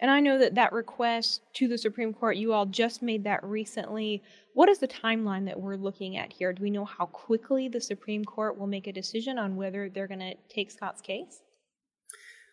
And 0.00 0.10
I 0.10 0.20
know 0.20 0.38
that 0.38 0.54
that 0.56 0.72
request 0.72 1.42
to 1.54 1.68
the 1.68 1.78
Supreme 1.78 2.12
Court, 2.12 2.36
you 2.36 2.52
all 2.52 2.66
just 2.66 3.02
made 3.02 3.24
that 3.24 3.42
recently. 3.42 4.22
What 4.54 4.68
is 4.68 4.78
the 4.78 4.88
timeline 4.88 5.46
that 5.46 5.58
we're 5.58 5.76
looking 5.76 6.16
at 6.16 6.32
here? 6.32 6.52
Do 6.52 6.62
we 6.62 6.70
know 6.70 6.84
how 6.84 7.06
quickly 7.06 7.68
the 7.68 7.80
Supreme 7.80 8.24
Court 8.24 8.58
will 8.58 8.66
make 8.66 8.86
a 8.86 8.92
decision 8.92 9.38
on 9.38 9.56
whether 9.56 9.88
they're 9.88 10.08
going 10.08 10.20
to 10.20 10.34
take 10.48 10.70
Scott's 10.70 11.00
case? 11.00 11.40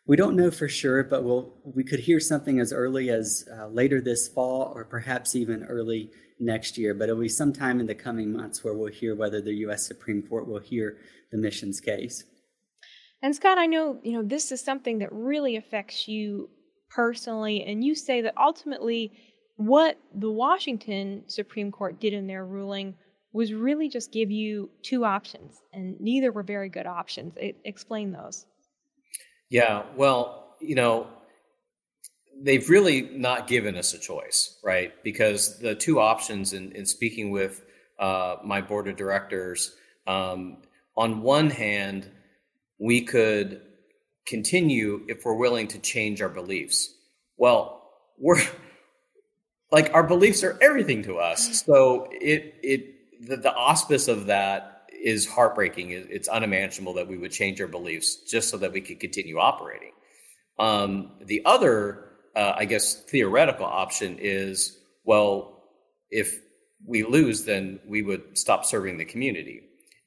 We 0.06 0.18
don't 0.18 0.36
know 0.36 0.52
for 0.52 0.68
sure, 0.68 1.04
but 1.04 1.24
we'll, 1.24 1.54
we 1.64 1.84
could 1.84 2.02
hear 2.02 2.20
something 2.20 2.60
as 2.60 2.74
early 2.74 3.10
as 3.10 3.48
uh, 3.58 3.68
later 3.68 4.02
this 4.02 4.28
fall 4.28 4.72
or 4.76 4.84
perhaps 4.84 5.36
even 5.36 5.64
early 5.64 6.12
next 6.46 6.78
year. 6.78 6.94
But 6.94 7.10
it'll 7.10 7.22
be 7.22 7.30
sometime 7.30 7.80
in 7.80 7.88
the 7.88 7.96
coming 7.96 8.32
months 8.32 8.64
where 8.64 8.74
we'll 8.74 8.92
hear 8.92 9.16
whether 9.16 9.42
the 9.42 9.54
U.S. 9.66 9.86
Supreme 9.86 10.22
Court 10.22 10.48
will 10.48 10.60
hear 10.60 10.98
the 11.32 11.38
mission's 11.38 11.80
case. 11.80 12.24
And 13.22 13.36
Scott, 13.36 13.58
I 13.58 13.66
know 13.66 14.00
you 14.04 14.14
know 14.14 14.24
this 14.24 14.52
is 14.52 14.62
something 14.62 15.00
that 15.00 15.10
really 15.12 15.56
affects 15.56 16.08
you 16.08 16.50
personally, 16.90 17.64
and 17.64 17.84
you 17.84 17.96
say 17.96 18.22
that 18.22 18.34
ultimately 18.38 19.12
what 19.56 19.98
the 20.14 20.32
Washington 20.32 21.24
Supreme 21.28 21.72
Court 21.72 22.00
did 22.00 22.14
in 22.14 22.28
their 22.28 22.46
ruling 22.46 22.96
was 23.32 23.54
really 23.54 23.90
just 23.90 24.12
give 24.12 24.30
you 24.30 24.70
two 24.84 25.06
options, 25.06 25.62
and 25.72 26.00
neither 26.00 26.32
were 26.32 26.44
very 26.44 26.70
good 26.70 26.86
options. 26.86 27.34
It, 27.38 27.58
explain 27.66 28.12
those. 28.12 28.46
Yeah, 29.50 29.84
well, 29.96 30.56
you 30.60 30.76
know, 30.76 31.08
they've 32.42 32.68
really 32.70 33.02
not 33.02 33.48
given 33.48 33.76
us 33.76 33.94
a 33.94 34.00
choice, 34.00 34.58
right? 34.64 34.92
Because 35.04 35.60
the 35.60 35.76
two 35.76 36.00
options 36.00 36.54
in, 36.54 36.72
in 36.74 36.86
speaking 36.86 37.32
with 37.32 37.62
uh, 38.00 38.38
my 38.44 38.62
board 38.62 38.88
of 38.88 38.96
directors, 38.96 39.76
um, 40.08 40.58
on 40.96 41.22
one 41.22 41.50
hand, 41.50 42.10
we 42.80 43.02
could 43.02 43.62
continue 44.26 45.04
if 45.08 45.26
we're 45.26 45.36
willing 45.36 45.68
to 45.70 45.80
change 45.80 46.22
our 46.22 46.30
beliefs. 46.30 46.94
Well, 47.38 47.90
we're 48.18 48.42
like 49.72 49.94
our 49.94 50.04
beliefs 50.04 50.44
are 50.44 50.58
everything 50.62 51.04
to 51.04 51.18
us. 51.18 51.64
So 51.66 52.08
it 52.12 52.56
it 52.62 53.28
the, 53.28 53.38
the 53.38 53.54
auspice 53.54 54.08
of 54.08 54.28
that 54.28 54.74
is 55.04 55.28
heartbreaking. 55.28 55.92
It's 55.92 56.28
unimaginable 56.28 56.94
that 56.94 57.08
we 57.08 57.18
would 57.18 57.32
change 57.32 57.60
our 57.60 57.68
beliefs 57.68 58.18
just 58.30 58.50
so 58.50 58.58
that 58.58 58.72
we 58.72 58.82
could 58.82 59.00
continue 59.00 59.38
operating. 59.38 59.92
Um, 60.60 61.12
the 61.26 61.42
other, 61.46 62.13
uh, 62.36 62.54
I 62.58 62.66
guess, 62.66 62.96
theoretical 62.96 63.66
option 63.66 64.18
is 64.20 64.80
well, 65.06 65.64
if 66.10 66.40
we 66.86 67.04
lose, 67.04 67.46
then 67.46 67.80
we 67.88 68.02
would 68.02 68.38
stop 68.38 68.66
serving 68.66 68.98
the 68.98 69.06
community. 69.06 69.62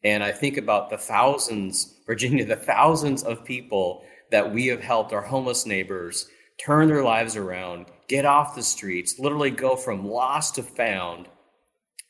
And 0.05 0.23
I 0.23 0.33
think 0.33 0.57
about 0.57 0.91
the 0.91 0.99
thousands, 0.99 1.95
Virginia, 2.07 2.45
the 2.45 2.57
thousands 2.57 3.23
of 3.23 3.45
people 3.45 4.05
that 4.31 4.53
we 4.53 4.67
have 4.67 4.81
helped 4.81 5.13
our 5.13 5.23
homeless 5.23 5.67
neighbors 5.67 6.29
turn 6.65 6.89
their 6.89 7.03
lives 7.03 7.37
around, 7.37 7.87
get 8.09 8.25
off 8.25 8.55
the 8.55 8.63
streets, 8.63 9.19
literally 9.19 9.51
go 9.51 9.77
from 9.77 10.07
lost 10.07 10.55
to 10.57 10.63
found. 10.63 11.29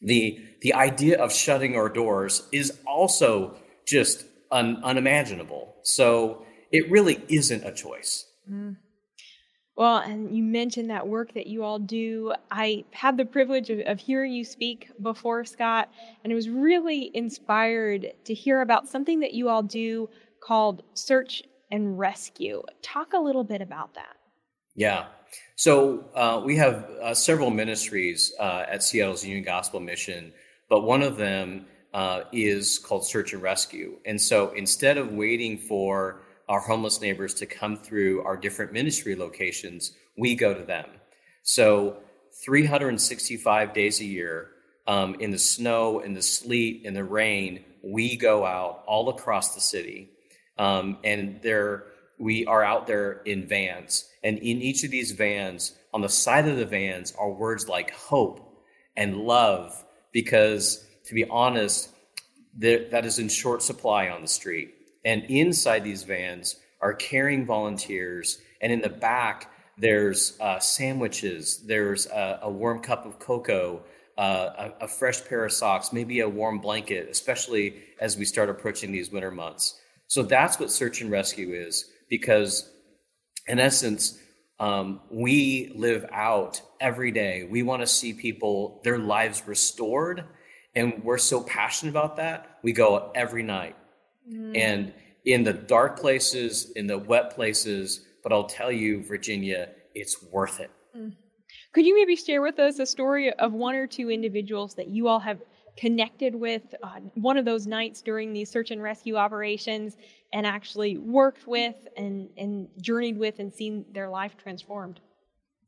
The, 0.00 0.38
the 0.62 0.75
idea 0.75 1.18
of 1.18 1.32
shutting 1.32 1.75
our 1.75 1.88
doors 1.88 2.46
is 2.52 2.78
also 2.87 3.56
just 3.87 4.25
un, 4.50 4.80
unimaginable. 4.85 5.75
So 5.82 6.44
it 6.70 6.90
really 6.90 7.23
isn't 7.28 7.64
a 7.64 7.73
choice. 7.73 8.26
Mm. 8.50 8.76
Well, 9.76 9.99
and 9.99 10.35
you 10.35 10.42
mentioned 10.42 10.88
that 10.88 11.06
work 11.06 11.35
that 11.35 11.47
you 11.47 11.62
all 11.62 11.78
do. 11.78 12.33
I 12.50 12.85
had 12.92 13.18
the 13.18 13.26
privilege 13.26 13.68
of, 13.68 13.80
of, 13.80 14.00
hearing 14.00 14.33
you 14.33 14.42
speak 14.42 14.90
before, 15.02 15.45
Scott, 15.45 15.90
and 16.25 16.33
I 16.33 16.37
was 16.37 16.49
really 16.49 17.11
inspired 17.12 18.12
to 18.25 18.35
hear 18.35 18.62
about 18.62 18.88
something 18.88 19.21
that 19.21 19.35
you 19.35 19.50
all 19.50 19.62
do 19.62 20.09
called 20.40 20.83
Search 20.95 21.42
and 21.71 21.99
Rescue. 21.99 22.62
Talk 22.80 23.12
a 23.12 23.18
little 23.18 23.45
bit 23.45 23.61
about 23.61 23.92
that. 23.95 24.16
Yeah. 24.75 25.06
So 25.56 26.04
uh, 26.14 26.40
we 26.42 26.56
have 26.56 26.88
uh, 27.02 27.14
several 27.14 27.50
ministries 27.50 28.33
uh, 28.40 28.64
at 28.68 28.83
Seattle's 28.83 29.25
Union 29.25 29.45
Gospel 29.45 29.80
Mission, 29.80 30.33
but 30.71 30.83
one 30.83 31.02
of 31.02 31.18
them 31.18 31.66
uh, 31.92 32.23
is 32.33 32.78
called 32.78 33.06
Search 33.06 33.35
and 33.35 33.42
Rescue. 33.42 33.99
And 34.06 34.21
so 34.21 34.50
instead 34.50 34.97
of 34.97 35.12
waiting 35.12 35.59
for 35.59 36.23
our 36.49 36.61
homeless 36.61 37.00
neighbors 37.00 37.35
to 37.35 37.47
come 37.47 37.76
through 37.76 38.23
our 38.25 38.37
different 38.37 38.73
ministry 38.73 39.17
locations, 39.17 39.93
we 40.17 40.35
go 40.35 40.55
to 40.55 40.62
them. 40.62 40.87
So 41.43 41.99
365 42.45 43.73
days 43.73 44.00
a 44.00 44.05
year, 44.05 44.50
um, 44.87 45.17
in 45.19 45.31
the 45.31 45.38
snow, 45.38 46.00
in 46.00 46.15
the 46.15 46.23
sleet, 46.23 46.85
in 46.85 46.95
the 46.95 47.05
rain, 47.05 47.65
we 47.83 48.17
go 48.17 48.45
out 48.45 48.85
all 48.87 49.09
across 49.09 49.55
the 49.55 49.61
city. 49.61 50.11
Um, 50.59 50.99
and 51.03 51.41
there, 51.43 51.85
we 52.19 52.47
are 52.47 52.62
out 52.62 52.87
there 52.87 53.23
in 53.25 53.47
vans. 53.47 54.09
And 54.23 54.38
in 54.38 54.62
each 54.62 54.85
of 54.85 54.91
these 54.91 55.12
vans, 55.12 55.75
on 55.93 56.00
the 56.00 56.09
side 56.09 56.47
of 56.47 56.57
the 56.57 56.67
vans, 56.67 57.12
are 57.19 57.31
words 57.31 57.69
like 57.69 57.91
hope 57.91 58.62
and 58.97 59.17
love, 59.17 59.85
because 60.12 60.85
to 61.07 61.15
be 61.15 61.25
honest, 61.25 61.91
that 62.59 63.05
is 63.05 63.19
in 63.19 63.29
short 63.29 63.62
supply 63.62 64.09
on 64.09 64.23
the 64.23 64.29
street. 64.29 64.75
And 65.06 65.22
inside 65.26 65.84
these 65.84 66.02
vans 66.02 66.56
are 66.80 66.92
caring 66.92 67.46
volunteers, 67.46 68.38
and 68.60 68.72
in 68.72 68.80
the 68.80 68.90
back, 68.90 69.52
there's 69.78 70.38
uh, 70.40 70.58
sandwiches, 70.58 71.64
there's 71.64 72.06
a, 72.06 72.40
a, 72.42 72.50
warm 72.50 72.80
cup 72.80 73.06
of 73.06 73.18
cocoa, 73.20 73.84
uh, 74.18 74.70
a, 74.80 74.84
a, 74.84 74.88
fresh 74.88 75.25
pair 75.25 75.44
of 75.44 75.52
socks, 75.52 75.92
maybe 75.92 76.20
a 76.20 76.28
warm 76.28 76.58
blanket, 76.58 77.08
especially 77.08 77.76
as 78.00 78.16
we 78.16 78.25
start 78.25 78.48
approaching 78.48 78.90
these 78.90 79.12
winter 79.12 79.30
months. 79.30 79.78
So 80.08 80.22
that's 80.22 80.58
what 80.58 80.70
search 80.72 81.02
and 81.02 81.10
rescue 81.10 81.52
is, 81.52 81.84
because 82.08 82.68
in 83.46 83.60
essence, 83.60 84.18
um, 84.58 85.00
we 85.10 85.72
live 85.76 86.06
out 86.10 86.62
every 86.80 87.12
day. 87.12 87.46
We 87.48 87.62
want 87.62 87.82
to 87.82 87.86
see 87.86 88.12
people, 88.12 88.80
their 88.82 88.98
lives 88.98 89.46
restored. 89.46 90.25
And 90.75 91.04
we're 91.04 91.18
so 91.18 91.42
passionate 91.42 91.90
about 91.90 92.16
that. 92.16 92.58
We 92.62 92.72
go 92.72 93.12
every 93.14 93.42
night 93.42 93.76
Mm. 94.30 94.56
And 94.56 94.92
in 95.25 95.45
the 95.45 95.52
dark 95.52 95.99
places, 95.99 96.73
in 96.76 96.87
the 96.87 96.99
wet 96.99 97.35
places, 97.35 98.06
but 98.23 98.33
I'll 98.33 98.45
tell 98.45 98.73
you, 98.73 99.02
Virginia, 99.02 99.71
it's 99.95 100.23
worth 100.30 100.61
it. 100.61 100.71
Mm. 100.97 101.14
Could 101.73 101.87
you 101.87 101.95
maybe 101.95 102.16
share 102.16 102.42
with 102.42 102.59
us 102.59 102.78
a 102.78 102.87
story 102.87 103.33
of 103.33 103.52
one 103.52 103.75
or 103.75 103.87
two 103.87 104.11
individuals 104.11 104.75
that 104.75 104.88
you 104.88 105.09
all 105.09 105.21
have 105.21 105.40
connected 105.76 106.35
with 106.35 106.62
uh, 106.83 107.00
one 107.14 107.37
of 107.37 107.45
those 107.45 107.66
nights 107.66 108.00
during 108.00 108.33
these 108.33 108.50
search 108.50 108.71
and 108.71 108.83
rescue 108.83 109.16
operations 109.16 109.97
and 110.33 110.47
actually 110.47 110.97
worked 110.97 111.47
with 111.47 111.76
and, 111.97 112.28
and 112.38 112.68
journeyed 112.80 113.18
with 113.18 113.38
and 113.38 113.52
seen 113.52 113.85
their 113.92 114.09
life 114.09 114.37
transformed? 114.37 115.00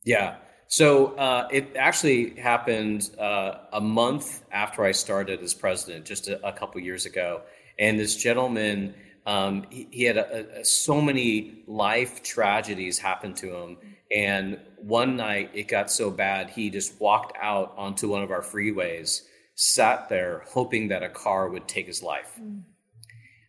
Yeah. 0.04 0.36
So 0.66 1.14
uh, 1.16 1.48
it 1.50 1.76
actually 1.76 2.38
happened 2.38 3.10
uh, 3.18 3.58
a 3.72 3.80
month 3.80 4.44
after 4.52 4.84
I 4.84 4.92
started 4.92 5.42
as 5.42 5.54
president, 5.54 6.04
just 6.04 6.28
a, 6.28 6.46
a 6.46 6.52
couple 6.52 6.80
years 6.80 7.06
ago. 7.06 7.42
And 7.78 7.98
this 7.98 8.16
gentleman 8.16 8.94
Um, 9.28 9.66
he, 9.68 9.86
he, 9.90 10.04
had 10.04 10.16
a, 10.16 10.60
a, 10.60 10.64
so 10.64 11.02
many 11.02 11.62
life 11.66 12.22
tragedies 12.22 12.98
happen 12.98 13.34
to 13.34 13.54
him. 13.54 13.76
And 14.10 14.58
one 14.78 15.16
night 15.16 15.50
it 15.52 15.68
got 15.68 15.90
so 15.90 16.10
bad, 16.10 16.48
he 16.48 16.70
just 16.70 16.98
walked 16.98 17.36
out 17.36 17.74
onto 17.76 18.08
one 18.08 18.22
of 18.22 18.30
our 18.30 18.40
freeways, 18.40 19.20
sat 19.54 20.08
there 20.08 20.44
hoping 20.46 20.88
that 20.88 21.02
a 21.02 21.10
car 21.10 21.50
would 21.50 21.68
take 21.68 21.86
his 21.86 22.02
life. 22.02 22.40
Mm. 22.40 22.62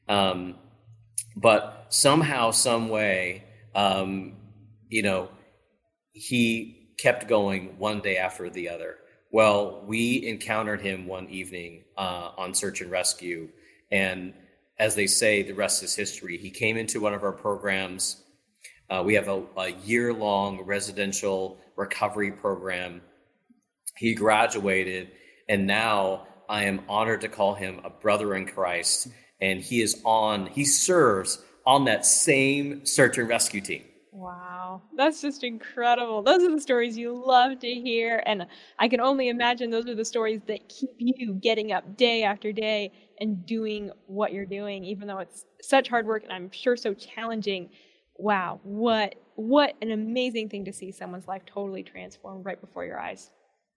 Um, 0.10 0.56
but 1.38 1.86
somehow, 1.90 2.52
some 2.52 2.90
way, 2.90 3.46
um, 3.74 4.36
you 4.90 5.02
know, 5.02 5.30
he 6.12 6.90
kept 6.98 7.30
going 7.30 7.78
one 7.80 8.02
day 8.02 8.18
after 8.18 8.50
the 8.50 8.68
other. 8.68 8.98
Well, 9.32 9.86
we 9.88 10.28
encountered 10.28 10.82
him 10.82 11.08
one 11.08 11.30
evening 11.30 11.86
uh, 11.96 12.32
on 12.38 12.54
search 12.54 12.82
and 12.82 12.92
rescue, 12.92 13.48
and 13.92 14.34
as 14.80 14.96
they 14.96 15.08
say, 15.08 15.44
the 15.44 15.54
rest 15.54 15.84
is 15.84 15.96
history. 15.96 16.38
He 16.38 16.50
came 16.50 16.78
into 16.78 17.02
one 17.02 17.14
of 17.14 17.24
our 17.24 17.34
programs. 17.34 18.24
Uh, 18.90 19.04
we 19.06 19.14
have 19.14 19.28
a, 19.28 19.44
a 19.58 19.70
year 19.84 20.14
long 20.14 20.62
residential 20.62 21.60
recovery 21.76 22.32
program. 22.32 23.02
He 23.98 24.14
graduated, 24.14 25.12
and 25.50 25.68
now 25.68 26.28
I 26.48 26.64
am 26.64 26.82
honored 26.88 27.22
to 27.22 27.28
call 27.28 27.54
him 27.54 27.82
a 27.84 27.90
brother 27.90 28.36
in 28.36 28.46
Christ. 28.46 29.10
And 29.42 29.62
he 29.62 29.82
is 29.82 30.02
on, 30.06 30.48
he 30.48 30.66
serves 30.66 31.42
on 31.66 31.86
that 31.86 32.06
same 32.06 32.86
search 32.86 33.18
and 33.18 33.30
rescue 33.30 33.62
team. 33.62 33.84
Wow, 34.12 34.82
that's 34.98 35.22
just 35.22 35.44
incredible. 35.44 36.24
Those 36.24 36.44
are 36.44 36.52
the 36.52 36.60
stories 36.60 36.98
you 36.98 37.14
love 37.14 37.60
to 37.60 37.68
hear. 37.68 38.22
And 38.26 38.48
I 38.78 38.88
can 38.88 39.00
only 39.00 39.30
imagine 39.30 39.70
those 39.70 39.88
are 39.88 39.96
the 39.96 40.04
stories 40.04 40.42
that 40.48 40.68
keep 40.68 40.90
you 40.98 41.34
getting 41.36 41.72
up 41.72 41.96
day 41.96 42.24
after 42.24 42.52
day 42.52 42.92
and 43.20 43.46
doing 43.46 43.92
what 44.08 44.34
you're 44.34 44.46
doing, 44.46 44.84
even 44.86 45.08
though 45.08 45.20
it's 45.20 45.46
such 45.62 45.90
hard 45.90 46.06
work 46.06 46.24
and 46.24 46.32
I'm 46.32 46.52
sure 46.52 46.78
so 46.78 46.94
challenging. 46.94 47.70
Wow, 48.18 48.60
what 48.64 49.16
what 49.36 49.76
an 49.82 49.92
amazing 49.92 50.50
thing 50.50 50.66
to 50.66 50.74
see 50.74 50.92
someone's 50.92 51.28
life 51.28 51.44
totally 51.46 51.84
transformed 51.84 52.46
right 52.46 52.60
before 52.60 52.86
your 52.86 53.00
eyes. 53.00 53.30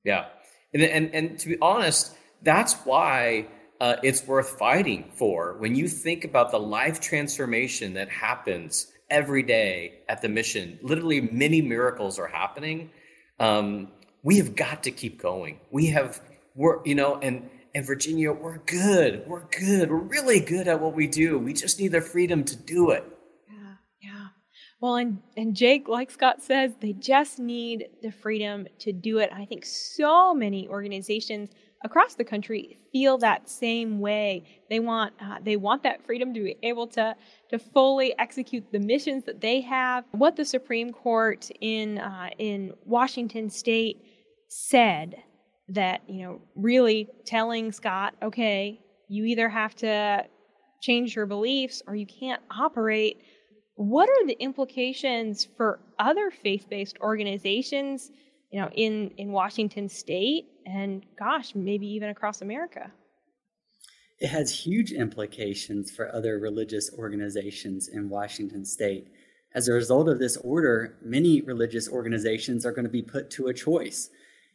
Yeah. 0.04 0.26
And 0.74 0.82
and, 0.82 1.14
and 1.14 1.38
to 1.38 1.48
be 1.48 1.56
honest, 1.60 2.16
that's 2.42 2.74
why 2.84 3.46
uh, 3.80 3.96
it's 4.02 4.26
worth 4.26 4.58
fighting 4.58 5.10
for. 5.14 5.56
When 5.58 5.74
you 5.74 5.88
think 5.88 6.24
about 6.24 6.50
the 6.50 6.58
life 6.58 7.00
transformation 7.00 7.94
that 7.94 8.08
happens 8.08 8.92
every 9.12 9.42
day 9.42 9.92
at 10.08 10.22
the 10.22 10.28
mission. 10.28 10.78
Literally, 10.82 11.20
many 11.20 11.60
miracles 11.60 12.18
are 12.18 12.26
happening. 12.26 12.90
Um, 13.38 13.88
we 14.22 14.38
have 14.38 14.56
got 14.56 14.82
to 14.84 14.90
keep 14.90 15.20
going. 15.20 15.60
We 15.70 15.86
have, 15.88 16.20
we're, 16.54 16.82
you 16.84 16.94
know, 16.94 17.18
and 17.20 17.48
and 17.74 17.86
Virginia, 17.86 18.32
we're 18.32 18.58
good. 18.58 19.24
We're 19.26 19.46
good. 19.48 19.90
We're 19.90 19.96
really 19.96 20.40
good 20.40 20.68
at 20.68 20.80
what 20.80 20.94
we 20.94 21.06
do. 21.06 21.38
We 21.38 21.52
just 21.54 21.80
need 21.80 21.92
the 21.92 22.00
freedom 22.00 22.44
to 22.44 22.56
do 22.56 22.90
it. 22.90 23.04
Yeah, 23.48 23.74
yeah. 24.02 24.26
Well, 24.80 24.96
and 24.96 25.22
and 25.36 25.54
Jake, 25.54 25.88
like 25.88 26.10
Scott 26.10 26.42
says, 26.42 26.72
they 26.80 26.92
just 26.92 27.38
need 27.38 27.86
the 28.02 28.12
freedom 28.12 28.66
to 28.80 28.92
do 28.92 29.18
it. 29.18 29.30
I 29.32 29.46
think 29.46 29.64
so 29.64 30.34
many 30.34 30.68
organizations 30.68 31.50
across 31.84 32.14
the 32.14 32.24
country 32.24 32.78
feel 32.92 33.18
that 33.18 33.48
same 33.48 34.00
way. 34.00 34.44
They 34.68 34.80
want 34.80 35.14
uh, 35.20 35.38
they 35.42 35.56
want 35.56 35.82
that 35.84 36.04
freedom 36.04 36.34
to 36.34 36.40
be 36.40 36.56
able 36.62 36.86
to 36.88 37.16
to 37.50 37.58
fully 37.58 38.14
execute 38.18 38.70
the 38.70 38.80
missions 38.80 39.24
that 39.24 39.40
they 39.40 39.62
have. 39.62 40.04
What 40.12 40.36
the 40.36 40.44
Supreme 40.44 40.92
Court 40.92 41.50
in 41.60 41.98
uh, 41.98 42.28
in 42.38 42.74
Washington 42.84 43.48
State 43.48 44.02
said 44.48 45.16
that 45.72 46.02
you 46.08 46.22
know 46.22 46.40
really 46.54 47.08
telling 47.24 47.72
Scott, 47.72 48.14
okay, 48.22 48.80
you 49.08 49.24
either 49.24 49.48
have 49.48 49.74
to 49.76 50.24
change 50.80 51.14
your 51.14 51.26
beliefs 51.26 51.82
or 51.86 51.94
you 51.94 52.06
can't 52.06 52.42
operate. 52.50 53.22
What 53.74 54.08
are 54.08 54.26
the 54.26 54.40
implications 54.40 55.48
for 55.56 55.80
other 55.98 56.30
faith-based 56.30 56.98
organizations? 57.00 58.10
you 58.52 58.60
know, 58.60 58.68
in, 58.74 59.10
in 59.16 59.32
Washington 59.32 59.88
state 59.88 60.44
and 60.66 61.04
gosh, 61.18 61.54
maybe 61.54 61.86
even 61.86 62.10
across 62.10 62.42
America. 62.42 62.92
It 64.20 64.28
has 64.28 64.54
huge 64.54 64.92
implications 64.92 65.90
for 65.90 66.14
other 66.14 66.38
religious 66.38 66.90
organizations 66.96 67.88
in 67.88 68.08
Washington 68.08 68.64
state. 68.64 69.08
As 69.54 69.68
a 69.68 69.72
result 69.72 70.08
of 70.08 70.18
this 70.18 70.36
order, 70.36 70.98
many 71.02 71.40
religious 71.40 71.88
organizations 71.88 72.64
are 72.64 72.72
going 72.72 72.84
to 72.84 72.90
be 72.90 73.02
put 73.02 73.30
to 73.30 73.48
a 73.48 73.54
choice 73.54 74.10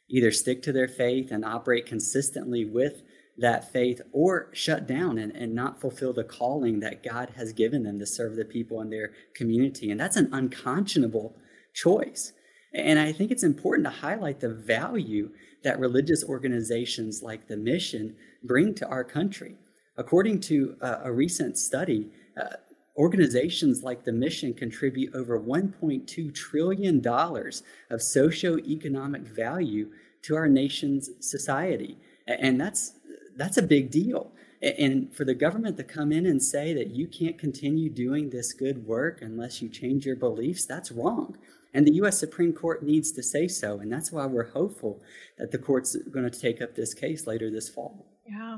either 0.09 0.31
stick 0.31 0.61
to 0.63 0.71
their 0.71 0.87
faith 0.87 1.31
and 1.31 1.43
operate 1.43 1.85
consistently 1.85 2.65
with 2.65 3.03
that 3.37 3.71
faith 3.71 4.01
or 4.11 4.49
shut 4.53 4.87
down 4.87 5.17
and, 5.17 5.31
and 5.35 5.53
not 5.53 5.79
fulfill 5.79 6.13
the 6.13 6.23
calling 6.23 6.79
that 6.79 7.03
God 7.03 7.33
has 7.35 7.53
given 7.53 7.83
them 7.83 7.99
to 7.99 8.05
serve 8.05 8.35
the 8.35 8.45
people 8.45 8.81
in 8.81 8.89
their 8.89 9.11
community. 9.35 9.91
And 9.91 9.99
that's 9.99 10.17
an 10.17 10.29
unconscionable 10.31 11.35
choice. 11.73 12.33
And 12.73 12.99
I 12.99 13.11
think 13.11 13.31
it's 13.31 13.43
important 13.43 13.85
to 13.85 13.91
highlight 13.91 14.39
the 14.39 14.53
value 14.53 15.29
that 15.63 15.79
religious 15.79 16.23
organizations 16.23 17.21
like 17.21 17.47
the 17.47 17.57
Mission 17.57 18.15
bring 18.43 18.73
to 18.75 18.87
our 18.87 19.03
country. 19.03 19.55
According 19.97 20.41
to 20.41 20.75
a, 20.81 21.01
a 21.05 21.11
recent 21.11 21.57
study, 21.57 22.09
uh, 22.39 22.57
organizations 22.97 23.83
like 23.83 24.03
the 24.03 24.11
Mission 24.11 24.53
contribute 24.53 25.13
over 25.13 25.39
$1.2 25.39 26.33
trillion 26.33 26.97
of 26.97 27.99
socioeconomic 27.99 29.21
value 29.21 29.91
to 30.23 30.35
our 30.35 30.47
nation's 30.47 31.09
society. 31.19 31.97
And 32.27 32.59
that's, 32.59 32.93
that's 33.35 33.57
a 33.57 33.61
big 33.61 33.91
deal. 33.91 34.31
And 34.61 35.15
for 35.15 35.23
the 35.23 35.35
government 35.35 35.77
to 35.77 35.83
come 35.83 36.11
in 36.11 36.25
and 36.25 36.41
say 36.41 36.73
that 36.73 36.89
you 36.89 37.07
can't 37.07 37.37
continue 37.37 37.89
doing 37.89 38.31
this 38.31 38.53
good 38.53 38.87
work 38.87 39.21
unless 39.21 39.61
you 39.61 39.69
change 39.69 40.05
your 40.05 40.15
beliefs, 40.15 40.65
that's 40.65 40.91
wrong. 40.91 41.37
And 41.73 41.85
the 41.85 41.93
U.S. 41.95 42.19
Supreme 42.19 42.53
Court 42.53 42.81
needs 42.81 43.11
to 43.11 43.21
say 43.21 43.47
so. 43.47 43.79
And 43.79 43.91
that's 43.91 44.11
why 44.11 44.25
we're 44.25 44.49
hopeful 44.49 45.03
that 45.37 45.51
the 45.51 45.59
court's 45.59 45.95
going 45.95 46.29
to 46.29 46.39
take 46.39 46.59
up 46.59 46.75
this 46.75 46.95
case 46.95 47.27
later 47.27 47.51
this 47.51 47.69
fall. 47.69 48.07
Yeah. 48.27 48.57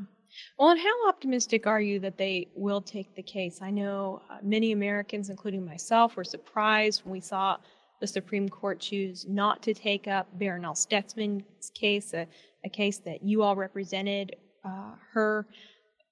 Well, 0.57 0.69
and 0.69 0.79
how 0.79 1.09
optimistic 1.09 1.67
are 1.67 1.81
you 1.81 1.99
that 1.99 2.17
they 2.17 2.47
will 2.55 2.81
take 2.81 3.15
the 3.15 3.23
case? 3.23 3.59
I 3.61 3.71
know 3.71 4.21
uh, 4.29 4.37
many 4.43 4.71
Americans, 4.71 5.29
including 5.29 5.65
myself, 5.65 6.15
were 6.15 6.23
surprised 6.23 7.03
when 7.03 7.13
we 7.13 7.21
saw 7.21 7.57
the 7.99 8.07
Supreme 8.07 8.47
Court 8.47 8.79
choose 8.79 9.25
not 9.27 9.61
to 9.63 9.73
take 9.73 10.07
up 10.07 10.27
Barronelle 10.39 10.75
Stutzman's 10.75 11.69
case, 11.71 12.13
a, 12.13 12.27
a 12.63 12.69
case 12.69 12.97
that 12.99 13.23
you 13.23 13.43
all 13.43 13.55
represented 13.55 14.35
uh, 14.63 14.91
her. 15.13 15.47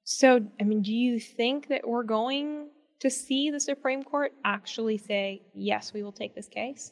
So, 0.03 0.45
I 0.59 0.63
mean, 0.63 0.81
do 0.81 0.93
you 0.93 1.19
think 1.19 1.67
that 1.69 1.87
we're 1.87 2.03
going 2.03 2.69
to 2.99 3.09
see 3.09 3.51
the 3.51 3.59
Supreme 3.59 4.03
Court 4.03 4.33
actually 4.43 4.97
say, 4.97 5.41
yes, 5.53 5.93
we 5.93 6.03
will 6.03 6.11
take 6.11 6.35
this 6.35 6.47
case? 6.47 6.91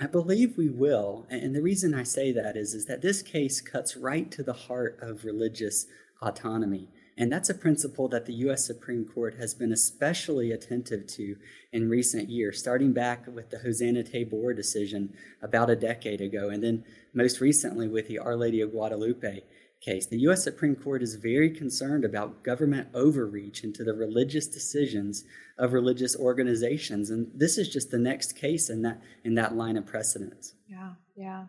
I 0.00 0.06
believe 0.06 0.56
we 0.56 0.68
will. 0.68 1.26
And 1.30 1.54
the 1.54 1.62
reason 1.62 1.94
I 1.94 2.02
say 2.02 2.32
that 2.32 2.56
is, 2.56 2.74
is 2.74 2.86
that 2.86 3.00
this 3.00 3.22
case 3.22 3.60
cuts 3.60 3.96
right 3.96 4.30
to 4.32 4.42
the 4.42 4.52
heart 4.52 4.98
of 5.00 5.24
religious 5.24 5.86
autonomy. 6.24 6.88
And 7.16 7.32
that's 7.32 7.48
a 7.48 7.54
principle 7.54 8.08
that 8.08 8.26
the 8.26 8.34
U.S. 8.34 8.66
Supreme 8.66 9.04
Court 9.04 9.36
has 9.38 9.54
been 9.54 9.72
especially 9.72 10.50
attentive 10.50 11.06
to 11.08 11.36
in 11.72 11.88
recent 11.88 12.28
years, 12.28 12.58
starting 12.58 12.92
back 12.92 13.26
with 13.26 13.50
the 13.50 13.58
Hosanna 13.58 14.02
Tabor 14.02 14.52
decision 14.52 15.14
about 15.40 15.70
a 15.70 15.76
decade 15.76 16.20
ago, 16.20 16.48
and 16.48 16.62
then 16.62 16.84
most 17.12 17.40
recently 17.40 17.86
with 17.86 18.08
the 18.08 18.18
Our 18.18 18.34
Lady 18.34 18.60
of 18.60 18.72
Guadalupe 18.72 19.42
case. 19.80 20.06
The 20.06 20.18
U.S. 20.20 20.42
Supreme 20.42 20.74
Court 20.74 21.02
is 21.02 21.14
very 21.16 21.50
concerned 21.50 22.04
about 22.04 22.42
government 22.42 22.88
overreach 22.94 23.62
into 23.62 23.84
the 23.84 23.94
religious 23.94 24.46
decisions 24.46 25.24
of 25.58 25.72
religious 25.72 26.16
organizations, 26.16 27.10
and 27.10 27.28
this 27.34 27.58
is 27.58 27.68
just 27.68 27.90
the 27.90 27.98
next 27.98 28.32
case 28.36 28.70
in 28.70 28.82
that 28.82 29.00
in 29.24 29.34
that 29.34 29.54
line 29.54 29.76
of 29.76 29.86
precedence. 29.86 30.54
Yeah, 30.68 30.94
yeah. 31.16 31.44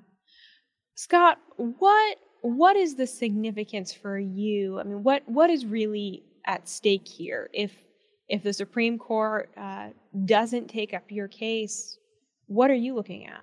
Scott, 0.96 1.38
what 1.58 2.18
what 2.46 2.76
is 2.76 2.96
the 2.96 3.08
significance 3.08 3.92
for 3.92 4.20
you? 4.20 4.80
I 4.80 4.84
mean, 4.84 5.04
what 5.04 5.24
what 5.28 5.50
is 5.50 5.66
really 5.66 6.24
at 6.46 6.70
stake 6.70 7.08
here? 7.08 7.50
If 7.54 7.72
if 8.30 8.44
the 8.44 8.54
Supreme 8.54 8.98
Court 8.98 9.50
uh, 9.58 9.90
doesn't 10.26 10.68
take 10.68 10.94
up 10.94 11.04
your 11.10 11.28
case, 11.28 11.98
what 12.48 12.70
are 12.70 12.76
you 12.76 12.94
looking 12.96 13.26
at? 13.26 13.42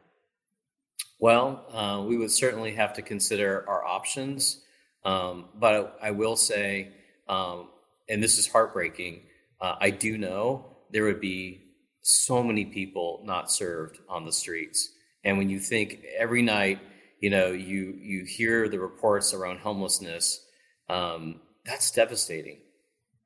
Well, 1.18 1.64
uh, 1.72 2.02
we 2.02 2.16
would 2.16 2.30
certainly 2.30 2.74
have 2.74 2.92
to 2.94 3.02
consider 3.02 3.64
our 3.68 3.84
options. 3.84 4.62
Um, 5.04 5.46
but 5.56 5.98
I, 6.02 6.12
will 6.12 6.36
say, 6.36 6.92
um, 7.28 7.68
and 8.08 8.22
this 8.22 8.38
is 8.38 8.46
heartbreaking, 8.46 9.22
uh, 9.60 9.76
I 9.80 9.90
do 9.90 10.16
know 10.16 10.76
there 10.90 11.04
would 11.04 11.20
be 11.20 11.62
so 12.02 12.42
many 12.42 12.64
people 12.64 13.22
not 13.24 13.50
served 13.50 13.98
on 14.08 14.24
the 14.24 14.32
streets. 14.32 14.92
And 15.24 15.38
when 15.38 15.48
you 15.48 15.58
think 15.58 16.04
every 16.16 16.42
night, 16.42 16.80
you 17.22 17.30
know, 17.30 17.52
you 17.52 17.96
you 18.02 18.24
hear 18.24 18.68
the 18.68 18.78
reports 18.78 19.32
around 19.32 19.61
homelessness, 19.61 20.44
um, 20.90 21.40
that's 21.64 21.92
devastating. 21.92 22.58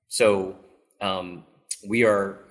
So 0.09 0.57
um, 1.01 1.45
we 1.89 2.05
are 2.05 2.45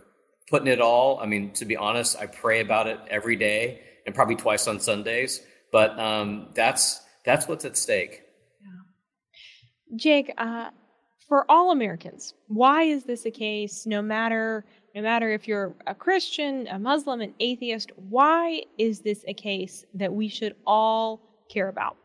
putting 0.50 0.68
it 0.68 0.82
all. 0.82 1.20
I 1.20 1.28
mean, 1.28 1.54
to 1.54 1.66
be 1.66 1.78
honest, 1.78 2.18
I 2.18 2.26
pray 2.26 2.62
about 2.62 2.88
it 2.88 3.00
every 3.10 3.36
day 3.36 3.82
and 4.08 4.16
probably 4.16 4.36
twice 4.36 4.68
on 4.68 4.80
Sundays. 4.80 5.42
But 5.72 5.98
um, 6.00 6.50
that's 6.56 7.02
that's 7.24 7.48
what's 7.48 7.64
at 7.64 7.78
stake. 7.78 8.24
Jake, 9.96 10.34
uh, 10.40 10.72
for 11.28 11.50
all 11.50 11.72
Americans. 11.72 12.34
Why 12.48 12.84
is 12.84 13.04
this 13.04 13.28
a 13.28 13.32
case? 13.32 13.86
No 13.86 14.02
matter 14.02 14.66
no 14.96 15.02
matter 15.02 15.30
if 15.30 15.48
you're 15.48 15.76
a 15.86 15.94
Christian, 15.94 16.68
a 16.68 16.80
Muslim, 16.80 17.20
an 17.22 17.34
atheist, 17.40 17.92
why 17.98 18.64
is 18.78 19.02
this 19.02 19.26
a 19.28 19.34
case 19.34 19.86
that 19.94 20.12
we 20.12 20.30
should 20.30 20.56
all 20.66 21.25
care 21.50 21.70
about? 21.70 21.98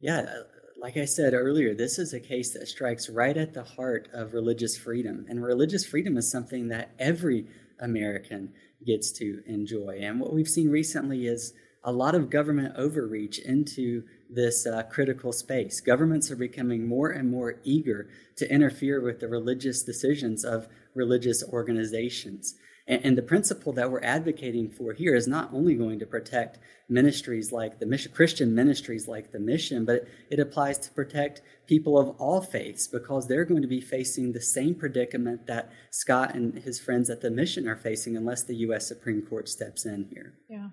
Yeah, 0.00 0.20
uh, 0.20 0.42
like 0.80 0.96
I 0.96 1.04
said 1.04 1.34
earlier, 1.34 1.74
this 1.74 1.98
is 1.98 2.12
a 2.12 2.20
case 2.20 2.52
that 2.52 2.68
strikes 2.68 3.08
right 3.08 3.36
at 3.36 3.54
the 3.54 3.64
heart 3.64 4.08
of 4.12 4.34
religious 4.34 4.76
freedom. 4.76 5.26
And 5.28 5.42
religious 5.42 5.86
freedom 5.86 6.16
is 6.16 6.30
something 6.30 6.68
that 6.68 6.90
every 6.98 7.46
American 7.80 8.52
gets 8.84 9.10
to 9.12 9.42
enjoy. 9.46 9.98
And 10.02 10.20
what 10.20 10.32
we've 10.32 10.48
seen 10.48 10.68
recently 10.70 11.26
is 11.26 11.54
a 11.82 11.92
lot 11.92 12.14
of 12.14 12.30
government 12.30 12.74
overreach 12.76 13.38
into 13.38 14.02
this 14.28 14.66
uh, 14.66 14.82
critical 14.90 15.32
space. 15.32 15.80
Governments 15.80 16.30
are 16.30 16.36
becoming 16.36 16.86
more 16.86 17.10
and 17.10 17.30
more 17.30 17.60
eager 17.64 18.08
to 18.36 18.52
interfere 18.52 19.00
with 19.00 19.20
the 19.20 19.28
religious 19.28 19.82
decisions 19.82 20.44
of 20.44 20.68
religious 20.94 21.44
organizations. 21.44 22.56
And, 22.88 23.04
and, 23.04 23.18
the 23.18 23.22
principle 23.22 23.72
that 23.72 23.90
we're 23.90 24.02
advocating 24.02 24.70
for 24.70 24.92
here 24.92 25.14
is 25.14 25.26
not 25.26 25.52
only 25.52 25.74
going 25.74 25.98
to 25.98 26.06
protect 26.06 26.58
ministries 26.88 27.50
like 27.50 27.80
the 27.80 27.86
mission, 27.86 28.12
Christian 28.12 28.54
ministries 28.54 29.08
like 29.08 29.32
the 29.32 29.40
mission, 29.40 29.84
but 29.84 29.96
it, 29.96 30.08
it 30.30 30.40
applies 30.40 30.78
to 30.78 30.90
protect 30.92 31.42
people 31.66 31.98
of 31.98 32.10
all 32.20 32.40
faiths 32.40 32.86
because 32.86 33.26
they're 33.26 33.44
going 33.44 33.62
to 33.62 33.68
be 33.68 33.80
facing 33.80 34.32
the 34.32 34.40
same 34.40 34.74
predicament 34.74 35.46
that 35.48 35.72
Scott 35.90 36.34
and 36.34 36.58
his 36.60 36.78
friends 36.78 37.10
at 37.10 37.20
the 37.20 37.30
mission 37.30 37.66
are 37.66 37.76
facing 37.76 38.16
unless 38.16 38.44
the 38.44 38.56
U.S. 38.56 38.86
Supreme 38.86 39.22
Court 39.22 39.48
steps 39.48 39.84
in 39.84 40.08
here. 40.12 40.34
Yeah. 40.48 40.68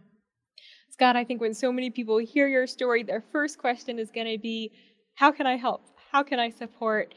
Scott, 0.92 1.16
I 1.16 1.24
think 1.24 1.42
when 1.42 1.56
so 1.56 1.72
many 1.72 1.90
people 1.90 2.20
hear 2.20 2.48
your 2.48 2.68
story, 2.68 3.02
their 3.02 3.24
first 3.32 3.58
question 3.58 3.98
is 3.98 4.12
going 4.12 4.32
to 4.32 4.38
be 4.38 4.72
how 5.16 5.32
can 5.32 5.48
I 5.48 5.58
help? 5.58 5.82
How 6.12 6.22
can 6.22 6.40
I 6.40 6.50
support? 6.50 7.16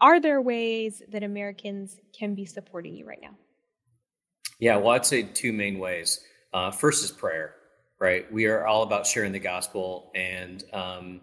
Are 0.00 0.20
there 0.20 0.42
ways 0.42 1.02
that 1.10 1.22
Americans 1.22 1.98
can 2.18 2.34
be 2.34 2.44
supporting 2.44 2.94
you 2.94 3.06
right 3.06 3.20
now? 3.22 3.36
Yeah, 4.64 4.76
well, 4.76 4.94
I'd 4.94 5.04
say 5.04 5.24
two 5.24 5.52
main 5.52 5.78
ways. 5.78 6.20
Uh, 6.54 6.70
first 6.70 7.04
is 7.04 7.10
prayer, 7.10 7.54
right? 7.98 8.32
We 8.32 8.46
are 8.46 8.66
all 8.66 8.82
about 8.82 9.06
sharing 9.06 9.32
the 9.32 9.38
gospel, 9.38 10.10
and 10.14 10.64
um, 10.72 11.20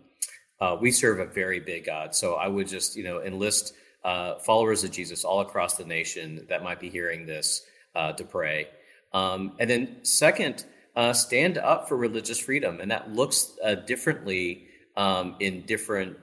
uh, 0.60 0.78
we 0.80 0.92
serve 0.92 1.18
a 1.18 1.26
very 1.26 1.60
big 1.60 1.88
God. 1.88 2.14
So 2.14 2.36
I 2.36 2.48
would 2.48 2.68
just, 2.68 2.96
you 2.96 3.04
know, 3.04 3.20
enlist 3.20 3.74
uh, 4.04 4.36
followers 4.36 4.84
of 4.84 4.92
Jesus 4.92 5.24
all 5.24 5.42
across 5.42 5.74
the 5.74 5.86
nation 5.86 6.46
that 6.50 6.64
might 6.64 6.80
be 6.80 6.92
hearing 6.92 7.26
this 7.26 7.66
uh, 7.96 8.12
to 8.14 8.24
pray. 8.24 8.68
Um, 9.12 9.54
and 9.58 9.68
then, 9.68 10.06
second, 10.06 10.64
uh, 10.96 11.14
stand 11.14 11.58
up 11.58 11.90
for 11.90 11.98
religious 11.98 12.38
freedom, 12.38 12.80
and 12.80 12.92
that 12.92 13.12
looks 13.12 13.58
uh, 13.66 13.74
differently 13.74 14.68
um, 14.96 15.36
in 15.40 15.66
different 15.66 16.16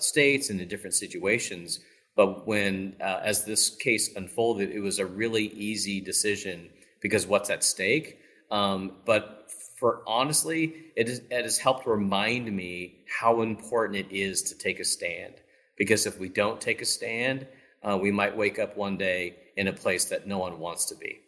states 0.00 0.50
and 0.50 0.60
in 0.60 0.66
different 0.66 0.94
situations. 0.94 1.78
But 2.16 2.46
when, 2.46 2.96
uh, 3.00 3.20
as 3.22 3.44
this 3.44 3.70
case 3.70 4.16
unfolded, 4.16 4.70
it 4.70 4.80
was 4.80 4.98
a 4.98 5.06
really 5.06 5.48
easy 5.48 6.00
decision 6.00 6.70
because 7.00 7.26
what's 7.26 7.50
at 7.50 7.62
stake. 7.62 8.18
Um, 8.50 8.92
but 9.04 9.52
for 9.78 10.02
honestly, 10.06 10.86
it, 10.96 11.08
is, 11.08 11.20
it 11.30 11.42
has 11.42 11.58
helped 11.58 11.86
remind 11.86 12.50
me 12.50 13.04
how 13.06 13.42
important 13.42 13.96
it 13.96 14.10
is 14.10 14.42
to 14.44 14.56
take 14.56 14.80
a 14.80 14.84
stand. 14.84 15.34
Because 15.76 16.06
if 16.06 16.18
we 16.18 16.30
don't 16.30 16.58
take 16.58 16.80
a 16.80 16.86
stand, 16.86 17.46
uh, 17.82 17.98
we 18.00 18.10
might 18.10 18.34
wake 18.34 18.58
up 18.58 18.76
one 18.76 18.96
day 18.96 19.36
in 19.56 19.68
a 19.68 19.72
place 19.72 20.06
that 20.06 20.26
no 20.26 20.38
one 20.38 20.58
wants 20.58 20.86
to 20.86 20.94
be. 20.94 21.20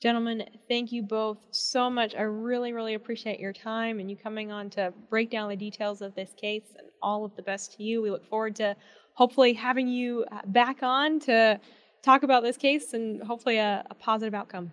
Gentlemen, 0.00 0.44
thank 0.68 0.92
you 0.92 1.02
both 1.02 1.38
so 1.50 1.90
much. 1.90 2.14
I 2.14 2.22
really, 2.22 2.72
really 2.72 2.94
appreciate 2.94 3.40
your 3.40 3.52
time 3.52 3.98
and 3.98 4.10
you 4.10 4.16
coming 4.16 4.52
on 4.52 4.70
to 4.70 4.92
break 5.10 5.30
down 5.30 5.48
the 5.48 5.56
details 5.56 6.02
of 6.02 6.14
this 6.14 6.30
case 6.36 6.74
and 6.76 6.86
all 7.02 7.24
of 7.24 7.34
the 7.34 7.42
best 7.42 7.76
to 7.76 7.82
you. 7.82 8.02
We 8.02 8.10
look 8.10 8.24
forward 8.28 8.54
to 8.56 8.76
hopefully 9.18 9.52
having 9.52 9.88
you 9.88 10.24
uh, 10.30 10.40
back 10.46 10.80
on 10.80 11.18
to 11.18 11.58
talk 12.02 12.22
about 12.22 12.44
this 12.44 12.56
case 12.56 12.92
and 12.92 13.20
hopefully 13.20 13.58
a, 13.58 13.84
a 13.90 13.94
positive 13.96 14.32
outcome. 14.32 14.70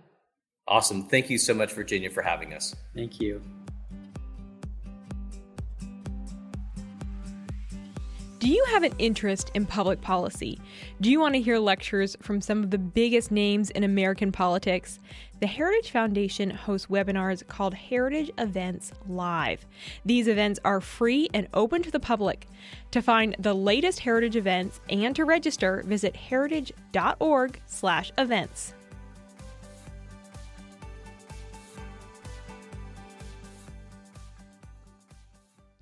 Awesome. 0.68 1.04
Thank 1.04 1.32
you 1.32 1.40
so 1.40 1.56
much, 1.56 1.74
Virginia, 1.74 2.12
for 2.12 2.22
having 2.22 2.54
us. 2.54 2.76
Thank 2.94 3.20
you. 3.20 3.42
Do 8.46 8.52
you 8.52 8.64
have 8.74 8.84
an 8.84 8.94
interest 9.00 9.50
in 9.56 9.66
public 9.66 10.02
policy? 10.02 10.62
Do 11.02 11.10
you 11.10 11.20
want 11.20 11.34
to 11.34 11.42
hear 11.42 11.58
lectures 11.58 12.16
from 12.22 12.42
some 12.42 12.62
of 12.62 12.70
the 12.70 12.78
biggest 12.78 13.32
names 13.32 13.72
in 13.72 13.84
American 13.84 14.32
politics? 14.32 15.00
The 15.40 15.48
Heritage 15.48 15.90
Foundation 15.90 16.52
hosts 16.52 16.86
webinars 16.86 17.48
called 17.48 17.74
Heritage 17.74 18.30
Events 18.38 18.92
Live. 19.08 19.66
These 20.06 20.28
events 20.28 20.60
are 20.64 20.80
free 20.80 21.28
and 21.34 21.48
open 21.56 21.82
to 21.82 21.90
the 21.90 22.00
public. 22.00 22.46
To 22.92 23.02
find 23.02 23.36
the 23.40 23.56
latest 23.56 24.02
heritage 24.02 24.36
events 24.36 24.80
and 24.92 25.16
to 25.16 25.26
register, 25.26 25.82
visit 25.84 26.16
heritage.org/events. 26.16 28.74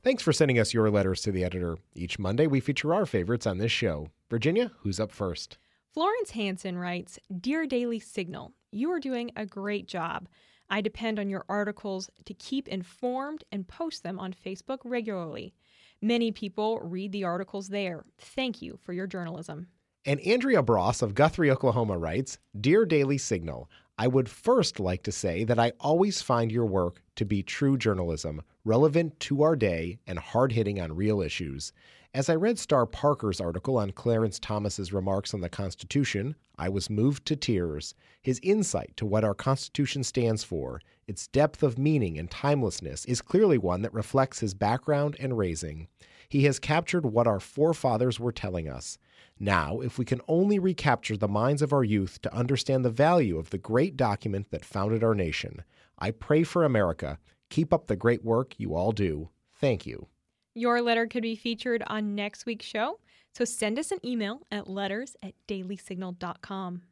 Thanks 0.04 0.22
for 0.22 0.34
sending 0.34 0.60
us 0.60 0.74
your 0.74 0.90
letters 0.92 1.22
to 1.22 1.32
the 1.32 1.46
editor. 1.46 1.78
Each 1.96 2.20
Monday, 2.20 2.46
we 2.46 2.60
feature 2.60 2.94
our 2.94 3.06
favorites 3.06 3.48
on 3.48 3.58
this 3.58 3.72
show. 3.72 4.10
Virginia, 4.30 4.70
who's 4.80 5.00
up 5.00 5.14
first? 5.14 5.58
Florence 5.94 6.32
Hanson 6.32 6.78
writes 6.78 7.20
Dear 7.40 7.66
Daily 7.66 8.00
Signal, 8.00 8.52
you 8.70 8.92
are 8.92 9.00
doing 9.00 9.32
a 9.38 9.46
great 9.46 9.88
job. 9.88 10.28
I 10.70 10.82
depend 10.82 11.20
on 11.20 11.30
your 11.30 11.46
articles 11.48 12.10
to 12.26 12.34
keep 12.34 12.68
informed 12.68 13.46
and 13.50 13.66
post 13.66 14.04
them 14.04 14.20
on 14.20 14.34
Facebook 14.34 14.80
regularly. 14.84 15.54
Many 16.02 16.34
people 16.34 16.82
read 16.82 17.14
the 17.14 17.24
articles 17.24 17.70
there. 17.70 18.04
Thank 18.18 18.62
you 18.62 18.78
for 18.82 18.92
your 18.92 19.08
journalism. 19.08 19.68
And 20.06 20.20
Andrea 20.20 20.62
Bross 20.62 21.02
of 21.02 21.16
Guthrie, 21.16 21.50
Oklahoma 21.50 21.98
writes 21.98 22.40
Dear 22.60 22.86
Daily 22.86 23.18
Signal, 23.18 23.70
I 23.98 24.08
would 24.08 24.28
first 24.28 24.80
like 24.80 25.04
to 25.04 25.12
say 25.12 25.44
that 25.44 25.60
I 25.60 25.74
always 25.80 26.22
find 26.22 26.52
your 26.52 26.66
work 26.66 27.04
to 27.16 27.26
be 27.26 27.44
true 27.44 27.78
journalism, 27.78 28.42
relevant 28.66 29.20
to 29.22 29.44
our 29.44 29.56
day 29.56 30.00
and 30.08 30.18
hard 30.18 30.52
hitting 30.52 30.82
on 30.82 30.96
real 30.96 31.22
issues. 31.22 31.72
As 32.12 32.28
I 32.28 32.36
read 32.36 32.58
Star 32.58 32.88
Parker's 32.88 33.40
article 33.40 33.78
on 33.78 33.92
Clarence 33.92 34.40
Thomas's 34.40 34.94
remarks 34.94 35.34
on 35.34 35.42
the 35.42 35.50
Constitution, 35.50 36.36
I 36.58 36.70
was 36.70 36.90
moved 36.90 37.26
to 37.28 37.36
tears. 37.36 37.94
His 38.22 38.40
insight 38.42 38.94
to 38.98 39.06
what 39.06 39.24
our 39.24 39.36
Constitution 39.36 40.04
stands 40.04 40.44
for, 40.44 40.82
its 41.08 41.28
depth 41.28 41.62
of 41.62 41.78
meaning 41.78 42.18
and 42.18 42.32
timelessness, 42.32 43.06
is 43.06 43.22
clearly 43.22 43.60
one 43.60 43.84
that 43.84 43.94
reflects 43.94 44.40
his 44.40 44.56
background 44.56 45.16
and 45.20 45.38
raising. 45.38 45.88
He 46.30 46.46
has 46.46 46.58
captured 46.58 47.06
what 47.06 47.28
our 47.28 47.40
forefathers 47.40 48.20
were 48.20 48.32
telling 48.32 48.68
us. 48.68 48.98
Now, 49.40 49.80
if 49.80 49.98
we 49.98 50.06
can 50.06 50.22
only 50.28 50.60
recapture 50.60 51.18
the 51.18 51.28
minds 51.28 51.62
of 51.62 51.74
our 51.74 51.84
youth 51.84 52.22
to 52.22 52.34
understand 52.34 52.86
the 52.86 52.90
value 52.90 53.38
of 53.38 53.50
the 53.50 53.58
great 53.58 53.98
document 53.98 54.52
that 54.52 54.66
founded 54.66 55.04
our 55.04 55.16
nation, 55.16 55.64
I 55.98 56.12
pray 56.12 56.44
for 56.44 56.64
America. 56.64 57.20
Keep 57.50 57.74
up 57.74 57.88
the 57.88 57.96
great 57.96 58.24
work 58.24 58.54
you 58.58 58.76
all 58.76 58.92
do. 58.92 59.30
Thank 59.56 59.86
you. 59.86 60.08
Your 60.56 60.82
letter 60.82 61.08
could 61.08 61.24
be 61.24 61.36
featured 61.36 61.84
on 61.88 62.16
next 62.16 62.46
week's 62.46 62.66
show, 62.66 63.00
so 63.34 63.44
send 63.44 63.80
us 63.80 63.92
an 63.92 64.00
email 64.06 64.42
at 64.52 64.70
letters 64.70 65.16
at 65.24 65.34
dailysignal.com. 65.48 66.84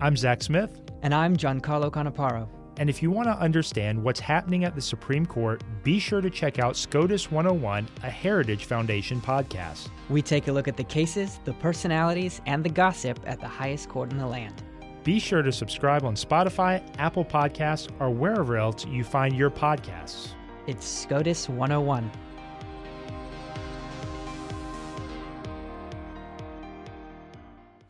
I'm 0.00 0.16
Zach 0.16 0.42
Smith. 0.42 0.80
And 1.02 1.14
I'm 1.14 1.36
Giancarlo 1.36 1.90
Canaparo. 1.90 2.48
And 2.78 2.88
if 2.88 3.02
you 3.02 3.10
want 3.10 3.26
to 3.26 3.36
understand 3.36 4.00
what's 4.00 4.20
happening 4.20 4.64
at 4.64 4.76
the 4.76 4.80
Supreme 4.80 5.26
Court, 5.26 5.62
be 5.82 5.98
sure 5.98 6.20
to 6.20 6.30
check 6.30 6.60
out 6.60 6.76
SCOTUS 6.76 7.28
101, 7.28 7.88
a 8.04 8.10
Heritage 8.10 8.66
Foundation 8.66 9.20
podcast. 9.20 9.88
We 10.08 10.22
take 10.22 10.46
a 10.46 10.52
look 10.52 10.68
at 10.68 10.76
the 10.76 10.84
cases, 10.84 11.40
the 11.44 11.54
personalities, 11.54 12.40
and 12.46 12.62
the 12.62 12.68
gossip 12.68 13.18
at 13.26 13.40
the 13.40 13.48
highest 13.48 13.88
court 13.88 14.12
in 14.12 14.18
the 14.18 14.26
land. 14.26 14.62
Be 15.02 15.18
sure 15.18 15.42
to 15.42 15.50
subscribe 15.50 16.04
on 16.04 16.14
Spotify, 16.14 16.80
Apple 16.98 17.24
Podcasts, 17.24 17.90
or 17.98 18.10
wherever 18.10 18.56
else 18.56 18.86
you 18.86 19.02
find 19.02 19.34
your 19.34 19.50
podcasts. 19.50 20.28
It's 20.68 20.86
SCOTUS 20.86 21.48
101. 21.48 22.08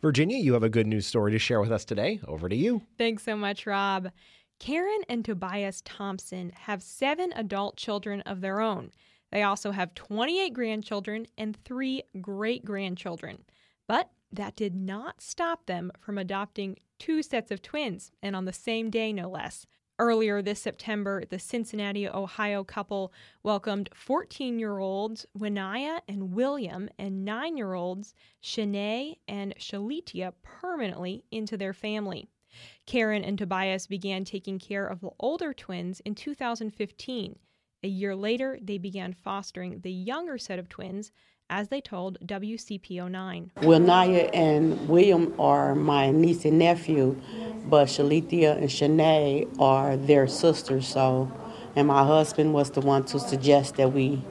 Virginia, 0.00 0.38
you 0.38 0.52
have 0.52 0.62
a 0.62 0.68
good 0.68 0.86
news 0.86 1.06
story 1.06 1.32
to 1.32 1.38
share 1.38 1.60
with 1.60 1.72
us 1.72 1.84
today. 1.84 2.20
Over 2.26 2.48
to 2.48 2.56
you. 2.56 2.82
Thanks 2.96 3.24
so 3.24 3.36
much, 3.36 3.66
Rob. 3.66 4.10
Karen 4.58 5.02
and 5.08 5.24
Tobias 5.24 5.82
Thompson 5.84 6.50
have 6.50 6.82
seven 6.82 7.32
adult 7.36 7.76
children 7.76 8.20
of 8.22 8.40
their 8.40 8.60
own. 8.60 8.92
They 9.30 9.42
also 9.42 9.70
have 9.70 9.94
28 9.94 10.52
grandchildren 10.52 11.26
and 11.36 11.56
three 11.64 12.02
great 12.20 12.64
grandchildren. 12.64 13.44
But 13.86 14.10
that 14.32 14.56
did 14.56 14.74
not 14.74 15.20
stop 15.20 15.66
them 15.66 15.92
from 16.00 16.18
adopting 16.18 16.76
two 16.98 17.22
sets 17.22 17.50
of 17.50 17.62
twins, 17.62 18.10
and 18.22 18.34
on 18.34 18.44
the 18.44 18.52
same 18.52 18.90
day, 18.90 19.12
no 19.12 19.28
less. 19.28 19.66
Earlier 20.00 20.42
this 20.42 20.60
September, 20.60 21.24
the 21.28 21.40
Cincinnati, 21.40 22.08
Ohio 22.08 22.62
couple 22.62 23.12
welcomed 23.42 23.90
14 23.94 24.58
year 24.58 24.78
olds 24.78 25.26
Winaya 25.36 26.00
and 26.06 26.34
William 26.34 26.88
and 26.98 27.24
9 27.24 27.56
year 27.56 27.74
olds 27.74 28.14
Shanae 28.42 29.16
and 29.26 29.56
Shalitia 29.56 30.34
permanently 30.42 31.24
into 31.32 31.56
their 31.56 31.72
family. 31.72 32.28
Karen 32.86 33.24
and 33.24 33.38
Tobias 33.38 33.86
began 33.86 34.24
taking 34.24 34.58
care 34.58 34.86
of 34.86 35.00
the 35.00 35.10
older 35.18 35.52
twins 35.52 36.00
in 36.00 36.14
2015. 36.14 37.38
A 37.84 37.88
year 37.88 38.16
later, 38.16 38.58
they 38.60 38.78
began 38.78 39.12
fostering 39.12 39.80
the 39.80 39.92
younger 39.92 40.38
set 40.38 40.58
of 40.58 40.68
twins, 40.68 41.12
as 41.50 41.68
they 41.68 41.80
told 41.80 42.18
WCPO9. 42.26 43.50
Well, 43.62 43.80
Naya 43.80 44.28
and 44.34 44.88
William 44.88 45.34
are 45.40 45.74
my 45.74 46.10
niece 46.10 46.44
and 46.44 46.58
nephew, 46.58 47.20
but 47.66 47.86
Shalithia 47.88 48.56
and 48.56 48.68
Shanae 48.68 49.48
are 49.60 49.96
their 49.96 50.26
sisters. 50.26 50.86
So, 50.86 51.32
and 51.74 51.88
my 51.88 52.04
husband 52.04 52.52
was 52.52 52.70
the 52.70 52.80
one 52.80 53.04
to 53.06 53.18
suggest 53.18 53.76
that 53.76 53.92
we 53.92 54.22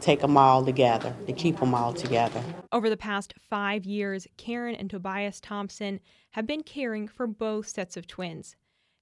take 0.00 0.20
them 0.20 0.36
all 0.36 0.64
together, 0.64 1.14
to 1.26 1.32
keep 1.32 1.58
them 1.58 1.74
all 1.74 1.92
together. 1.92 2.42
Over 2.72 2.88
the 2.88 2.96
past 2.96 3.34
five 3.48 3.84
years, 3.84 4.26
Karen 4.36 4.74
and 4.74 4.90
Tobias 4.90 5.40
Thompson 5.40 6.00
have 6.32 6.46
been 6.46 6.62
caring 6.62 7.08
for 7.08 7.26
both 7.26 7.68
sets 7.68 7.96
of 7.96 8.06
twins. 8.06 8.56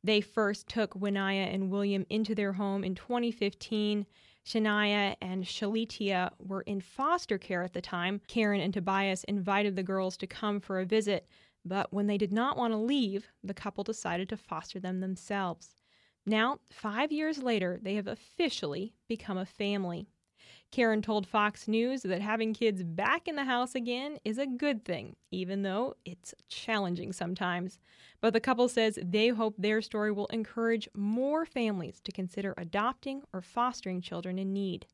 They 0.04 0.20
first 0.20 0.68
took 0.68 0.94
Winaya 0.94 1.52
and 1.52 1.70
William 1.70 2.06
into 2.08 2.34
their 2.34 2.52
home 2.52 2.84
in 2.84 2.94
2015. 2.94 4.06
Shania 4.46 5.16
and 5.20 5.44
Shalitia 5.44 6.30
were 6.38 6.62
in 6.62 6.80
foster 6.80 7.36
care 7.36 7.62
at 7.62 7.74
the 7.74 7.80
time. 7.80 8.20
Karen 8.28 8.60
and 8.60 8.72
Tobias 8.72 9.24
invited 9.24 9.76
the 9.76 9.82
girls 9.82 10.16
to 10.18 10.26
come 10.26 10.60
for 10.60 10.80
a 10.80 10.86
visit, 10.86 11.26
but 11.64 11.92
when 11.92 12.06
they 12.06 12.16
did 12.16 12.32
not 12.32 12.56
want 12.56 12.72
to 12.72 12.78
leave, 12.78 13.26
the 13.44 13.52
couple 13.52 13.84
decided 13.84 14.28
to 14.30 14.36
foster 14.36 14.80
them 14.80 15.00
themselves. 15.00 15.74
Now, 16.24 16.60
five 16.70 17.12
years 17.12 17.42
later, 17.42 17.78
they 17.82 17.94
have 17.94 18.06
officially 18.06 18.94
become 19.08 19.36
a 19.36 19.46
family. 19.46 20.08
Karen 20.70 21.00
told 21.00 21.26
Fox 21.26 21.66
News 21.66 22.02
that 22.02 22.20
having 22.20 22.52
kids 22.52 22.82
back 22.82 23.26
in 23.26 23.36
the 23.36 23.44
house 23.44 23.74
again 23.74 24.18
is 24.24 24.36
a 24.36 24.46
good 24.46 24.84
thing, 24.84 25.16
even 25.30 25.62
though 25.62 25.94
it's 26.04 26.34
challenging 26.48 27.12
sometimes. 27.12 27.78
But 28.20 28.34
the 28.34 28.40
couple 28.40 28.68
says 28.68 28.98
they 29.02 29.28
hope 29.28 29.54
their 29.56 29.80
story 29.80 30.12
will 30.12 30.26
encourage 30.26 30.88
more 30.94 31.46
families 31.46 32.00
to 32.04 32.12
consider 32.12 32.54
adopting 32.58 33.22
or 33.32 33.40
fostering 33.40 34.02
children 34.02 34.38
in 34.38 34.52
need. 34.52 34.86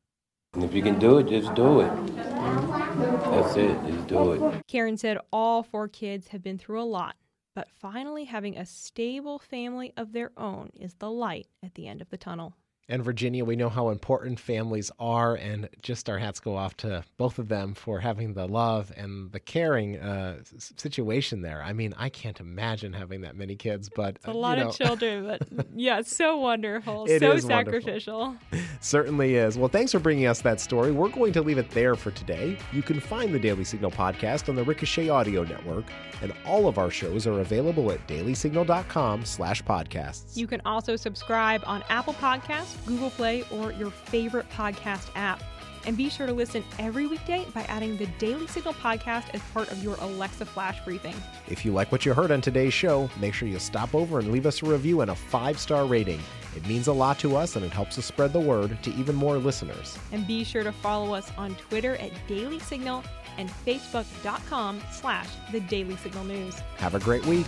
If 0.57 0.73
you 0.73 0.81
can 0.81 0.97
do 0.97 1.17
it, 1.17 1.27
just 1.27 1.53
do 1.55 1.81
it. 1.81 2.15
That's 2.15 3.57
it, 3.57 3.77
just 3.85 4.07
do 4.07 4.31
it. 4.31 4.67
Karen 4.67 4.95
said 4.95 5.17
all 5.33 5.61
four 5.61 5.89
kids 5.89 6.29
have 6.29 6.41
been 6.41 6.57
through 6.57 6.81
a 6.81 6.85
lot, 6.85 7.17
but 7.53 7.69
finally 7.69 8.23
having 8.23 8.57
a 8.57 8.65
stable 8.65 9.39
family 9.39 9.91
of 9.97 10.13
their 10.13 10.31
own 10.37 10.69
is 10.79 10.93
the 10.93 11.11
light 11.11 11.47
at 11.61 11.75
the 11.75 11.87
end 11.87 12.01
of 12.01 12.09
the 12.09 12.17
tunnel. 12.17 12.55
And 12.87 13.03
Virginia, 13.03 13.43
we 13.43 13.55
know 13.55 13.69
how 13.69 13.89
important 13.89 14.39
families 14.39 14.91
are, 14.99 15.33
and 15.35 15.67
just 15.81 16.07
our 16.07 16.19
hats 16.19 16.39
go 16.39 16.55
off 16.55 16.77
to 16.77 17.03
both 17.17 17.39
of 17.39 17.47
them 17.47 17.73
for 17.73 17.99
having 17.99 18.33
the 18.35 18.47
love 18.47 18.91
and 18.95 19.31
the 19.31 19.39
caring 19.39 19.97
uh, 19.99 20.37
situation 20.57 21.41
there. 21.41 21.63
I 21.63 21.73
mean, 21.73 21.95
I 21.97 22.09
can't 22.09 22.39
imagine 22.39 22.93
having 22.93 23.21
that 23.21 23.35
many 23.35 23.55
kids, 23.55 23.89
but 23.95 24.17
it's 24.17 24.27
a 24.27 24.31
lot 24.33 24.59
you 24.59 24.65
know. 24.65 24.69
of 24.69 24.75
children. 24.77 25.25
But 25.51 25.67
yeah, 25.75 25.97
it's 25.97 26.15
so 26.15 26.37
wonderful, 26.37 27.05
It 27.05 27.21
so 27.21 27.31
is 27.31 27.43
wonderful. 27.45 27.81
sacrificial. 27.81 28.35
Certainly 28.81 29.35
is. 29.35 29.57
Well, 29.57 29.69
thanks 29.69 29.91
for 29.91 29.99
bringing 29.99 30.27
us 30.27 30.41
that 30.41 30.61
story. 30.61 30.91
We're 30.91 31.09
going 31.09 31.33
to 31.33 31.41
leave 31.41 31.57
it 31.57 31.71
there 31.71 31.95
for 31.95 32.11
today. 32.11 32.55
You 32.71 32.83
can 32.83 32.99
find 32.99 33.33
the 33.33 33.39
Daily 33.39 33.63
Signal 33.63 33.89
podcast 33.91 34.47
on 34.47 34.55
the 34.55 34.63
Ricochet 34.63 35.09
Audio 35.09 35.43
Network, 35.43 35.85
and 36.21 36.31
all 36.45 36.67
of 36.67 36.77
our 36.77 36.91
shows 36.91 37.25
are 37.25 37.39
available 37.39 37.91
at 37.91 38.05
dailysignal.com 38.07 39.25
slash 39.25 39.63
podcasts. 39.63 40.37
You 40.37 40.45
can 40.45 40.61
also 40.65 40.95
subscribe 40.95 41.63
on 41.65 41.83
Apple 41.89 42.13
Podcasts, 42.13 42.74
Google 42.85 43.09
Play, 43.09 43.45
or 43.51 43.71
your 43.71 43.91
favorite 43.91 44.49
podcast 44.49 45.09
app. 45.15 45.41
And 45.85 45.95
be 45.95 46.09
sure 46.09 46.25
to 46.25 46.33
listen 46.33 46.63
every 46.79 47.05
weekday 47.05 47.45
by 47.53 47.61
adding 47.63 47.95
the 47.95 48.07
Daily 48.17 48.47
Signal 48.47 48.73
podcast 48.73 49.25
as 49.33 49.41
part 49.53 49.71
of 49.71 49.83
your 49.83 49.95
Alexa 49.99 50.45
Flash 50.45 50.83
briefing. 50.83 51.13
If 51.47 51.63
you 51.63 51.73
like 51.73 51.91
what 51.91 52.05
you 52.05 52.13
heard 52.13 52.31
on 52.31 52.41
today's 52.41 52.73
show, 52.73 53.09
make 53.19 53.35
sure 53.35 53.47
you 53.47 53.59
stop 53.59 53.93
over 53.93 54.17
and 54.17 54.31
leave 54.31 54.47
us 54.47 54.63
a 54.63 54.65
review 54.65 55.01
and 55.01 55.11
a 55.11 55.15
five 55.15 55.59
star 55.59 55.85
rating. 55.85 56.19
It 56.55 56.65
means 56.67 56.87
a 56.87 56.93
lot 56.93 57.19
to 57.19 57.35
us 57.35 57.55
and 57.55 57.63
it 57.63 57.71
helps 57.71 57.99
us 57.99 58.05
spread 58.05 58.33
the 58.33 58.39
word 58.39 58.81
to 58.81 58.91
even 58.95 59.15
more 59.15 59.37
listeners. 59.37 59.97
And 60.11 60.25
be 60.25 60.43
sure 60.43 60.63
to 60.63 60.71
follow 60.71 61.13
us 61.13 61.31
on 61.37 61.53
Twitter 61.55 61.97
at 61.97 62.11
Daily 62.27 62.59
Signal 62.59 63.03
and 63.37 63.49
Facebook.com 63.65 64.81
slash 64.91 65.27
The 65.51 65.59
Daily 65.59 65.97
Signal 65.97 66.23
News. 66.23 66.55
Have 66.77 66.95
a 66.95 66.99
great 66.99 67.25
week. 67.25 67.47